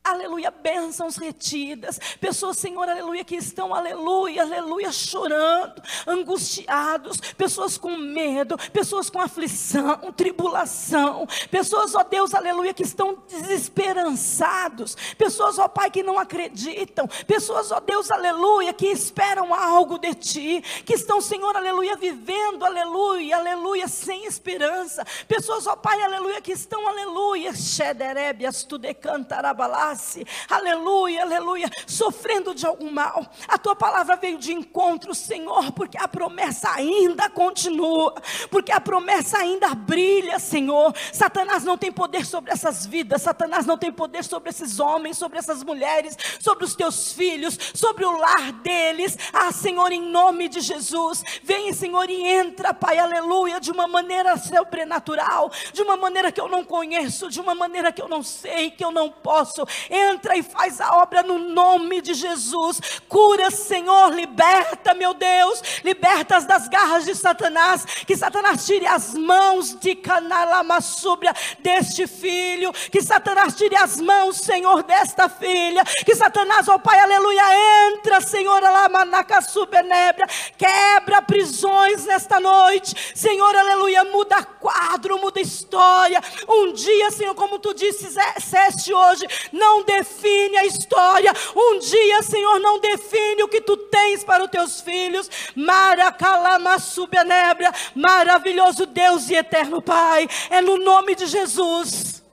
aleluia, 0.06 0.52
bênçãos 0.52 1.18
retidas, 1.18 2.00
pessoas, 2.22 2.58
Senhor, 2.58 2.88
aleluia, 2.88 3.24
que 3.24 3.36
estão, 3.36 3.74
aleluia, 3.74 4.44
aleluia, 4.44 4.92
chorando, 4.92 5.82
angustiados, 6.06 7.20
pessoas 7.36 7.78
com 7.78 7.98
medo, 7.98 8.58
pessoas 8.72 9.10
com 9.10 9.20
aflição, 9.20 10.12
tribulação, 10.16 11.28
pessoas, 11.50 11.96
ó 11.96 12.04
Deus, 12.04 12.34
aleluia, 12.34 12.74
que 12.74 12.84
estão 12.84 13.18
desesperançados, 13.28 14.96
pessoas, 15.18 15.58
ó 15.58 15.68
Pai, 15.68 15.90
que 15.90 16.04
não 16.04 16.20
acreditam, 16.20 17.08
pessoas, 17.26 17.72
ó 17.72 17.80
Deus, 17.80 18.12
aleluia, 18.12 18.74
que 18.74 18.88
esperam 18.88 19.54
algo 19.54 19.98
de 19.98 20.14
Ti, 20.14 20.62
que 20.86 20.94
estão, 20.94 21.20
Senhor, 21.20 21.56
aleluia, 21.56 21.96
vivendo, 21.96 22.64
aleluia, 22.64 23.38
aleluia, 23.38 23.88
sem 23.88 24.26
esperança, 24.26 25.04
pessoas, 25.28 25.66
ó 25.66 25.76
Pai, 25.76 26.02
aleluia, 26.02 26.42
que 26.42 26.52
estão, 26.52 26.88
aleluia, 26.88 27.54
xederébias, 27.54 28.64
tu 28.64 28.78
decantarabalás, 28.78 29.95
face, 29.96 30.26
aleluia, 30.50 31.24
aleluia, 31.24 31.70
sofrendo 31.88 32.54
de 32.54 32.66
algum 32.66 32.92
mal. 32.92 33.26
A 33.48 33.58
tua 33.58 33.76
palavra 33.76 34.16
veio 34.16 34.38
de 34.38 34.54
encontro, 34.54 35.16
Senhor, 35.16 35.72
porque 35.72 35.98
a 35.98 36.08
promessa 36.08 36.70
ainda 36.72 37.30
continua, 37.30 38.14
porque 38.52 38.72
a 38.72 38.82
promessa 38.82 39.38
ainda 39.38 39.74
brilha, 39.74 40.38
Senhor. 40.38 40.94
Satanás 41.14 41.64
não 41.64 41.78
tem 41.78 41.92
poder 41.92 42.26
sobre 42.26 42.52
essas 42.52 42.86
vidas, 42.86 43.22
Satanás 43.22 43.66
não 43.66 43.78
tem 43.78 43.92
poder 43.92 44.24
sobre 44.24 44.50
esses 44.50 44.80
homens, 44.80 45.18
sobre 45.18 45.40
essas 45.40 45.64
mulheres, 45.64 46.18
sobre 46.40 46.66
os 46.66 46.76
teus 46.76 47.14
filhos, 47.14 47.58
sobre 47.74 48.06
o 48.06 48.18
lar 48.18 48.52
deles. 48.52 49.18
Ah, 49.32 49.52
Senhor, 49.52 49.92
em 49.92 50.02
nome 50.02 50.50
de 50.50 50.60
Jesus, 50.60 51.24
vem, 51.42 51.72
Senhor, 51.74 52.10
e 52.10 52.28
entra, 52.28 52.74
Pai, 52.74 53.00
aleluia, 53.00 53.60
de 53.60 53.72
uma 53.72 53.88
maneira 53.88 54.38
sobrenatural, 54.38 55.50
de 55.72 55.82
uma 55.82 55.96
maneira 55.96 56.32
que 56.32 56.42
eu 56.42 56.50
não 56.50 56.64
conheço, 56.64 57.30
de 57.30 57.40
uma 57.40 57.56
maneira 57.56 57.92
que 57.92 58.02
eu 58.02 58.08
não 58.08 58.22
sei, 58.22 58.72
que 58.72 58.84
eu 58.84 58.92
não 58.92 59.10
posso. 59.10 59.66
Entra 59.90 60.38
e 60.38 60.44
faz 60.44 60.80
a 60.82 60.98
obra 60.98 61.24
no 61.24 61.38
nome 61.38 62.02
de 62.02 62.14
Jesus. 62.14 62.80
Cura, 63.08 63.52
Senhor, 63.52 64.14
liberta, 64.14 64.94
meu 64.94 65.14
Deus, 65.14 65.62
liberta-as 65.84 66.46
das 66.46 66.68
garras 66.68 67.06
de 67.06 67.16
Satanás, 67.16 67.86
que 68.06 68.16
Satanás 68.16 68.66
tire 68.66 68.86
as 68.86 69.14
mãos 69.14 69.80
de 69.80 69.96
Canalama 69.96 70.82
súbria 70.82 71.34
deste 71.60 72.08
filho, 72.08 72.72
que 72.92 73.02
Satanás 73.02 73.56
tire 73.56 73.76
as 73.76 74.00
mãos, 74.00 74.38
Senhor, 74.38 74.84
desta 74.84 75.30
filha, 75.30 75.84
que 76.06 76.16
Satanás, 76.16 76.68
ó 76.68 76.78
Pai, 76.78 77.00
aleluia, 77.00 77.44
entra, 77.90 78.22
Senhor, 78.22 78.64
Alamanaca 78.64 79.42
subenébria, 79.42 80.28
quebra 80.58 81.22
prisões 81.22 82.06
nesta 82.06 82.40
noite, 82.40 83.14
Senhor, 83.16 83.56
aleluia, 83.56 84.04
muda 84.06 84.44
quadro, 84.44 85.20
muda 85.20 85.40
história. 85.40 86.22
Um 86.48 86.74
dia, 86.74 87.12
Senhor, 87.12 87.36
como 87.36 87.60
tu 87.60 87.74
disseste 87.74 88.94
hoje, 88.94 89.26
não 89.52 89.75
define 89.84 90.58
a 90.58 90.66
história. 90.66 91.32
Um 91.56 91.80
dia, 91.80 92.22
Senhor, 92.24 92.60
não 92.60 92.80
define 92.80 93.44
o 93.44 93.48
que 93.48 93.62
tu 93.62 93.78
tens 93.78 94.24
para 94.24 94.44
os 94.44 94.50
teus 94.50 94.82
filhos. 94.82 95.30
Maracalama 95.56 96.80
subenébria, 96.80 97.72
maravilhoso 97.94 98.86
Deus 98.86 99.30
e 99.30 99.36
eterno 99.36 99.82
Pai, 99.82 100.28
é 100.50 100.62
no 100.62 100.78
nome 100.78 101.16
de 101.16 101.26
Jesus. 101.26 102.25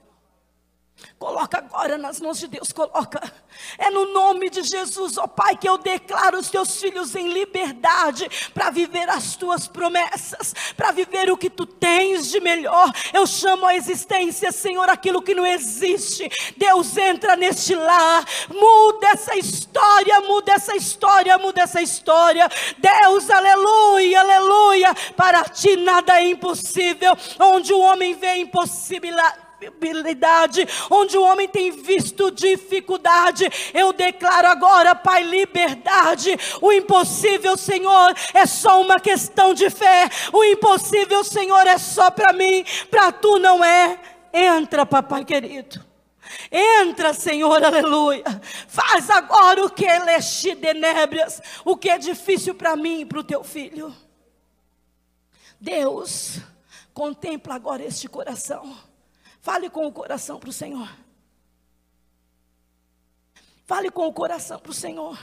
Coloca 1.23 1.57
agora 1.57 1.97
nas 1.97 2.19
mãos 2.19 2.37
de 2.37 2.47
Deus, 2.47 2.73
coloca. 2.73 3.31
É 3.77 3.89
no 3.89 4.11
nome 4.11 4.49
de 4.49 4.61
Jesus, 4.61 5.17
ó 5.17 5.25
Pai, 5.25 5.55
que 5.55 5.69
eu 5.69 5.77
declaro 5.77 6.37
os 6.37 6.49
teus 6.49 6.81
filhos 6.81 7.15
em 7.15 7.29
liberdade 7.29 8.27
para 8.53 8.69
viver 8.69 9.09
as 9.09 9.37
tuas 9.37 9.65
promessas, 9.65 10.53
para 10.75 10.91
viver 10.91 11.31
o 11.31 11.37
que 11.37 11.49
tu 11.49 11.65
tens 11.65 12.29
de 12.29 12.41
melhor. 12.41 12.91
Eu 13.13 13.25
chamo 13.25 13.65
a 13.65 13.73
existência, 13.73 14.51
Senhor, 14.51 14.89
aquilo 14.89 15.21
que 15.21 15.33
não 15.33 15.45
existe. 15.45 16.29
Deus 16.57 16.97
entra 16.97 17.37
neste 17.37 17.73
lar, 17.73 18.25
muda 18.49 19.07
essa 19.07 19.33
história, 19.37 20.19
muda 20.19 20.51
essa 20.51 20.75
história, 20.75 21.37
muda 21.37 21.61
essa 21.61 21.81
história. 21.81 22.49
Deus, 22.77 23.29
aleluia, 23.29 24.19
aleluia. 24.19 24.93
Para 25.15 25.45
ti 25.45 25.77
nada 25.77 26.19
é 26.19 26.27
impossível. 26.27 27.15
Onde 27.39 27.71
o 27.71 27.79
homem 27.79 28.13
vê 28.13 28.35
impossibilidade 28.35 29.42
onde 30.89 31.17
o 31.17 31.23
homem 31.23 31.47
tem 31.47 31.71
visto 31.71 32.31
dificuldade, 32.31 33.49
eu 33.73 33.93
declaro 33.93 34.47
agora, 34.47 34.95
Pai, 34.95 35.23
liberdade. 35.23 36.37
O 36.61 36.71
impossível, 36.71 37.57
Senhor, 37.57 38.13
é 38.33 38.45
só 38.45 38.81
uma 38.81 38.99
questão 38.99 39.53
de 39.53 39.69
fé. 39.69 40.09
O 40.31 40.43
impossível, 40.43 41.23
Senhor, 41.23 41.65
é 41.67 41.77
só 41.77 42.09
para 42.09 42.33
mim, 42.33 42.65
para 42.89 43.11
tu 43.11 43.39
não 43.39 43.63
é. 43.63 43.99
Entra, 44.33 44.85
papai 44.85 45.23
querido. 45.23 45.83
Entra, 46.51 47.13
Senhor, 47.13 47.63
aleluia. 47.63 48.23
Faz 48.67 49.09
agora 49.09 49.65
o 49.65 49.69
que 49.69 49.85
é 49.85 49.99
lexidenébrias, 49.99 51.41
o 51.63 51.77
que 51.77 51.89
é 51.89 51.97
difícil 51.97 52.55
para 52.55 52.75
mim 52.75 53.01
e 53.01 53.05
para 53.05 53.19
o 53.19 53.23
teu 53.23 53.43
filho. 53.43 53.93
Deus, 55.59 56.39
contempla 56.93 57.55
agora 57.55 57.83
este 57.83 58.07
coração. 58.07 58.75
Fale 59.43 59.69
com 59.69 59.85
o 59.85 59.91
coração 59.91 60.39
para 60.39 60.49
o 60.49 60.53
Senhor. 60.53 60.89
Fale 63.65 63.91
com 63.91 64.07
o 64.07 64.13
coração 64.13 64.57
para 64.57 64.71
o 64.71 64.73
Senhor. 64.73 65.19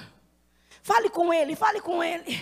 Fale 0.83 1.09
com 1.09 1.33
Ele, 1.33 1.57
fale 1.57 1.81
com 1.81 2.05
Ele. 2.05 2.39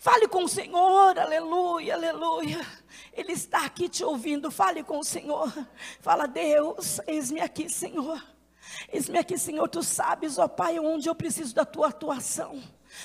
Fale 0.00 0.26
com 0.26 0.44
o 0.44 0.48
Senhor, 0.48 1.18
aleluia, 1.18 1.92
aleluia. 1.92 2.66
Ele 3.12 3.32
está 3.32 3.66
aqui 3.66 3.90
te 3.90 4.02
ouvindo. 4.02 4.50
Fale 4.50 4.82
com 4.82 5.00
o 5.00 5.04
Senhor. 5.04 5.52
Fala, 6.00 6.26
Deus, 6.26 6.98
eis-me 7.06 7.42
aqui, 7.42 7.68
Senhor. 7.68 8.24
Eis-me 8.90 9.18
aqui, 9.18 9.36
Senhor. 9.36 9.68
Tu 9.68 9.82
sabes, 9.82 10.38
ó 10.38 10.48
Pai, 10.48 10.78
onde 10.78 11.10
eu 11.10 11.14
preciso 11.14 11.54
da 11.54 11.66
tua 11.66 11.88
atuação. 11.88 12.62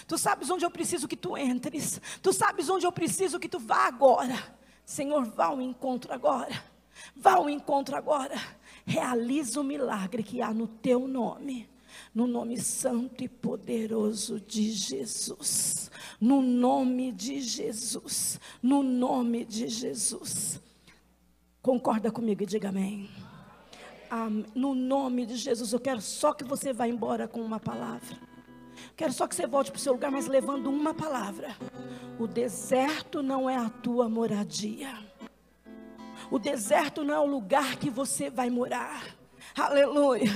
Tu 0.07 0.17
sabes 0.17 0.49
onde 0.49 0.63
eu 0.63 0.71
preciso 0.71 1.09
que 1.09 1.17
tu 1.17 1.35
entres. 1.35 1.99
Tu 2.21 2.31
sabes 2.31 2.69
onde 2.69 2.85
eu 2.85 2.91
preciso 2.93 3.37
que 3.37 3.49
tu 3.49 3.59
vá 3.59 3.85
agora. 3.85 4.57
Senhor, 4.85 5.25
vá 5.25 5.47
ao 5.47 5.59
encontro 5.59 6.13
agora. 6.13 6.68
Vá 7.15 7.33
ao 7.33 7.49
encontro 7.49 7.95
agora. 7.95 8.35
Realiza 8.85 9.59
o 9.61 9.63
milagre 9.63 10.23
que 10.23 10.41
há 10.41 10.53
no 10.53 10.67
teu 10.67 11.07
nome. 11.07 11.69
No 12.13 12.27
nome 12.27 12.59
santo 12.59 13.23
e 13.23 13.27
poderoso 13.27 14.39
de 14.39 14.71
Jesus. 14.71 15.91
No 16.19 16.41
nome 16.41 17.11
de 17.11 17.41
Jesus. 17.41 18.39
No 18.61 18.81
nome 18.83 19.45
de 19.45 19.67
Jesus. 19.67 20.59
Concorda 21.61 22.11
comigo 22.11 22.43
e 22.43 22.45
diga 22.45 22.69
amém. 22.69 23.09
amém. 24.09 24.45
No 24.55 24.73
nome 24.73 25.25
de 25.25 25.35
Jesus, 25.35 25.73
eu 25.73 25.79
quero 25.79 26.01
só 26.01 26.33
que 26.33 26.43
você 26.43 26.71
vá 26.73 26.87
embora 26.87 27.27
com 27.27 27.41
uma 27.41 27.59
palavra. 27.59 28.17
Quero 28.95 29.13
só 29.13 29.27
que 29.27 29.35
você 29.35 29.45
volte 29.45 29.71
para 29.71 29.77
o 29.77 29.81
seu 29.81 29.93
lugar, 29.93 30.11
mas 30.11 30.27
levando 30.27 30.69
uma 30.69 30.93
palavra. 30.93 31.55
O 32.17 32.27
deserto 32.27 33.21
não 33.21 33.49
é 33.49 33.55
a 33.55 33.69
tua 33.69 34.09
moradia. 34.09 35.08
O 36.31 36.37
deserto 36.37 37.03
não 37.03 37.13
é 37.13 37.19
o 37.19 37.25
lugar 37.25 37.77
que 37.77 37.89
você 37.89 38.29
vai 38.29 38.49
morar. 38.49 39.03
Aleluia, 39.57 40.31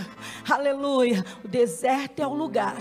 aleluia. 0.49 1.23
O 1.43 1.47
deserto 1.47 2.19
é 2.19 2.27
o 2.27 2.33
lugar. 2.33 2.77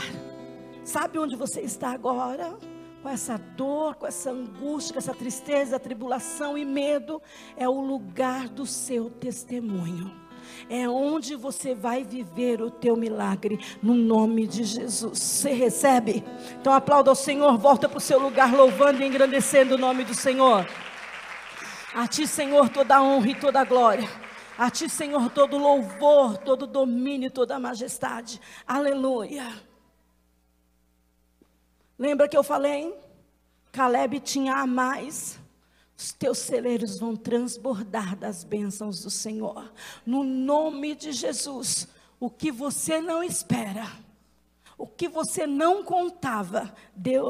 Sabe 0.84 1.18
onde 1.18 1.36
você 1.36 1.60
está 1.60 1.90
agora? 1.90 2.56
Com 3.02 3.08
essa 3.08 3.36
dor, 3.36 3.96
com 3.96 4.06
essa 4.06 4.30
angústia, 4.30 4.94
com 4.94 4.98
essa 4.98 5.14
tristeza, 5.14 5.78
tribulação 5.78 6.56
e 6.56 6.64
medo. 6.64 7.20
É 7.56 7.68
o 7.68 7.80
lugar 7.80 8.48
do 8.48 8.64
seu 8.64 9.10
testemunho. 9.10 10.22
É 10.68 10.88
onde 10.88 11.36
você 11.36 11.74
vai 11.74 12.04
viver 12.04 12.62
o 12.62 12.70
teu 12.70 12.96
milagre, 12.96 13.60
no 13.82 13.94
nome 13.94 14.46
de 14.46 14.64
Jesus. 14.64 15.18
Você 15.18 15.52
recebe? 15.52 16.24
Então 16.60 16.72
aplauda 16.72 17.10
ao 17.10 17.16
Senhor, 17.16 17.56
volta 17.58 17.88
para 17.88 17.98
o 17.98 18.00
seu 18.00 18.18
lugar, 18.18 18.54
louvando 18.54 19.02
e 19.02 19.06
engrandecendo 19.06 19.74
o 19.74 19.78
nome 19.78 20.04
do 20.04 20.14
Senhor. 20.14 20.66
A 21.94 22.08
ti, 22.08 22.26
Senhor, 22.26 22.68
toda 22.70 22.96
a 22.96 23.02
honra 23.02 23.28
e 23.28 23.34
toda 23.34 23.60
a 23.60 23.64
glória. 23.64 24.08
A 24.56 24.70
ti, 24.70 24.88
Senhor, 24.88 25.30
todo 25.30 25.58
louvor, 25.58 26.38
todo 26.38 26.66
domínio, 26.66 27.30
toda 27.30 27.56
a 27.56 27.60
majestade. 27.60 28.40
Aleluia. 28.66 29.46
Lembra 31.98 32.28
que 32.28 32.36
eu 32.36 32.42
falei? 32.42 32.94
Caleb 33.70 34.20
tinha 34.20 34.56
a 34.56 34.66
mais. 34.66 35.38
Os 35.96 36.12
teus 36.12 36.38
celeiros 36.38 36.98
vão 36.98 37.14
transbordar 37.14 38.16
das 38.16 38.42
bênçãos 38.42 39.02
do 39.02 39.10
Senhor. 39.10 39.72
No 40.04 40.24
nome 40.24 40.94
de 40.94 41.12
Jesus. 41.12 41.86
O 42.18 42.30
que 42.30 42.50
você 42.50 43.00
não 43.00 43.22
espera 43.22 43.86
o 44.82 44.86
que 44.88 45.08
você 45.08 45.46
não 45.46 45.84
contava, 45.84 46.74
deu. 46.92 47.26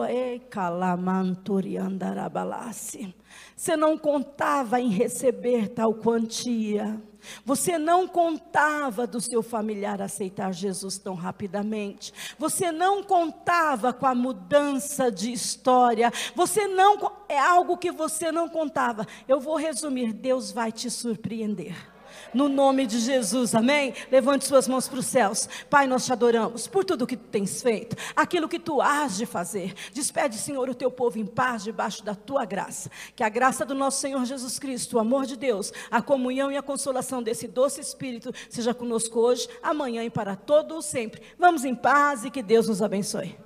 Você 3.55 3.77
não 3.77 3.99
contava 3.99 4.81
em 4.81 4.89
receber 4.89 5.69
tal 5.69 5.93
quantia. 5.93 6.99
Você 7.45 7.77
não 7.77 8.09
contava 8.09 9.07
do 9.07 9.21
seu 9.21 9.43
familiar 9.43 10.01
aceitar 10.01 10.51
Jesus 10.55 10.97
tão 10.97 11.15
rapidamente. 11.15 12.11
Você 12.39 12.73
não 12.73 13.03
contava 13.03 13.93
com 13.93 14.07
a 14.07 14.15
mudança 14.15 15.13
de 15.13 15.31
história. 15.31 16.11
Você 16.35 16.67
não 16.67 17.13
é 17.29 17.39
algo 17.39 17.77
que 17.77 17.93
você 17.93 18.33
não 18.33 18.49
contava. 18.49 19.07
Eu 19.29 19.39
vou 19.39 19.57
resumir, 19.57 20.15
Deus 20.15 20.51
vai 20.51 20.73
te 20.73 20.91
surpreender 20.91 21.92
no 22.33 22.49
nome 22.49 22.87
de 22.87 22.99
Jesus, 22.99 23.55
amém? 23.55 23.95
Levante 24.11 24.45
suas 24.45 24.69
mãos 24.69 24.89
para 24.89 24.99
os 24.99 25.07
céus. 25.07 25.49
Pai, 25.69 25.87
nós 25.87 26.05
te 26.05 26.13
adoramos 26.13 26.67
por 26.67 26.85
tudo 26.85 27.07
que 27.07 27.17
tu 27.17 27.29
tens 27.29 27.63
feito, 27.63 27.97
aquilo 28.15 28.49
que 28.49 28.59
tu 28.59 28.81
has 28.81 29.17
de 29.17 29.27
fazer. 29.27 29.75
Despede, 29.93 30.37
Senhor, 30.37 30.69
o 30.69 30.75
teu 30.75 30.91
povo 30.91 31.19
em 31.19 31.27
paz 31.27 31.65
debaixo 31.65 32.05
da 32.05 32.15
tua 32.15 32.45
graça. 32.45 32.91
Que 33.15 33.23
a 33.23 33.29
graça 33.29 33.65
do 33.65 33.75
nosso 33.75 34.01
Senhor 34.01 34.25
Jesus 34.25 34.59
Cristo, 34.59 34.97
o 34.97 35.01
amor 35.01 35.27
de 35.27 35.37
Deus, 35.37 35.73
a 35.91 36.01
comunhão 36.01 36.51
e 36.51 36.57
a 36.57 36.63
consolação 36.63 37.23
desse 37.23 37.47
doce 37.49 37.81
Espírito 37.81 38.33
seja 38.49 38.73
conosco 38.75 39.21
hoje, 39.21 39.49
amanhã 39.63 40.05
e 40.05 40.11
para 40.11 40.37
todo 40.37 40.77
o 40.77 40.83
sempre. 40.83 41.23
Vamos 41.39 41.65
em 41.65 41.75
paz 41.75 42.25
e 42.25 42.31
que 42.31 42.43
Deus 42.43 42.69
nos 42.69 42.83
abençoe. 42.83 43.42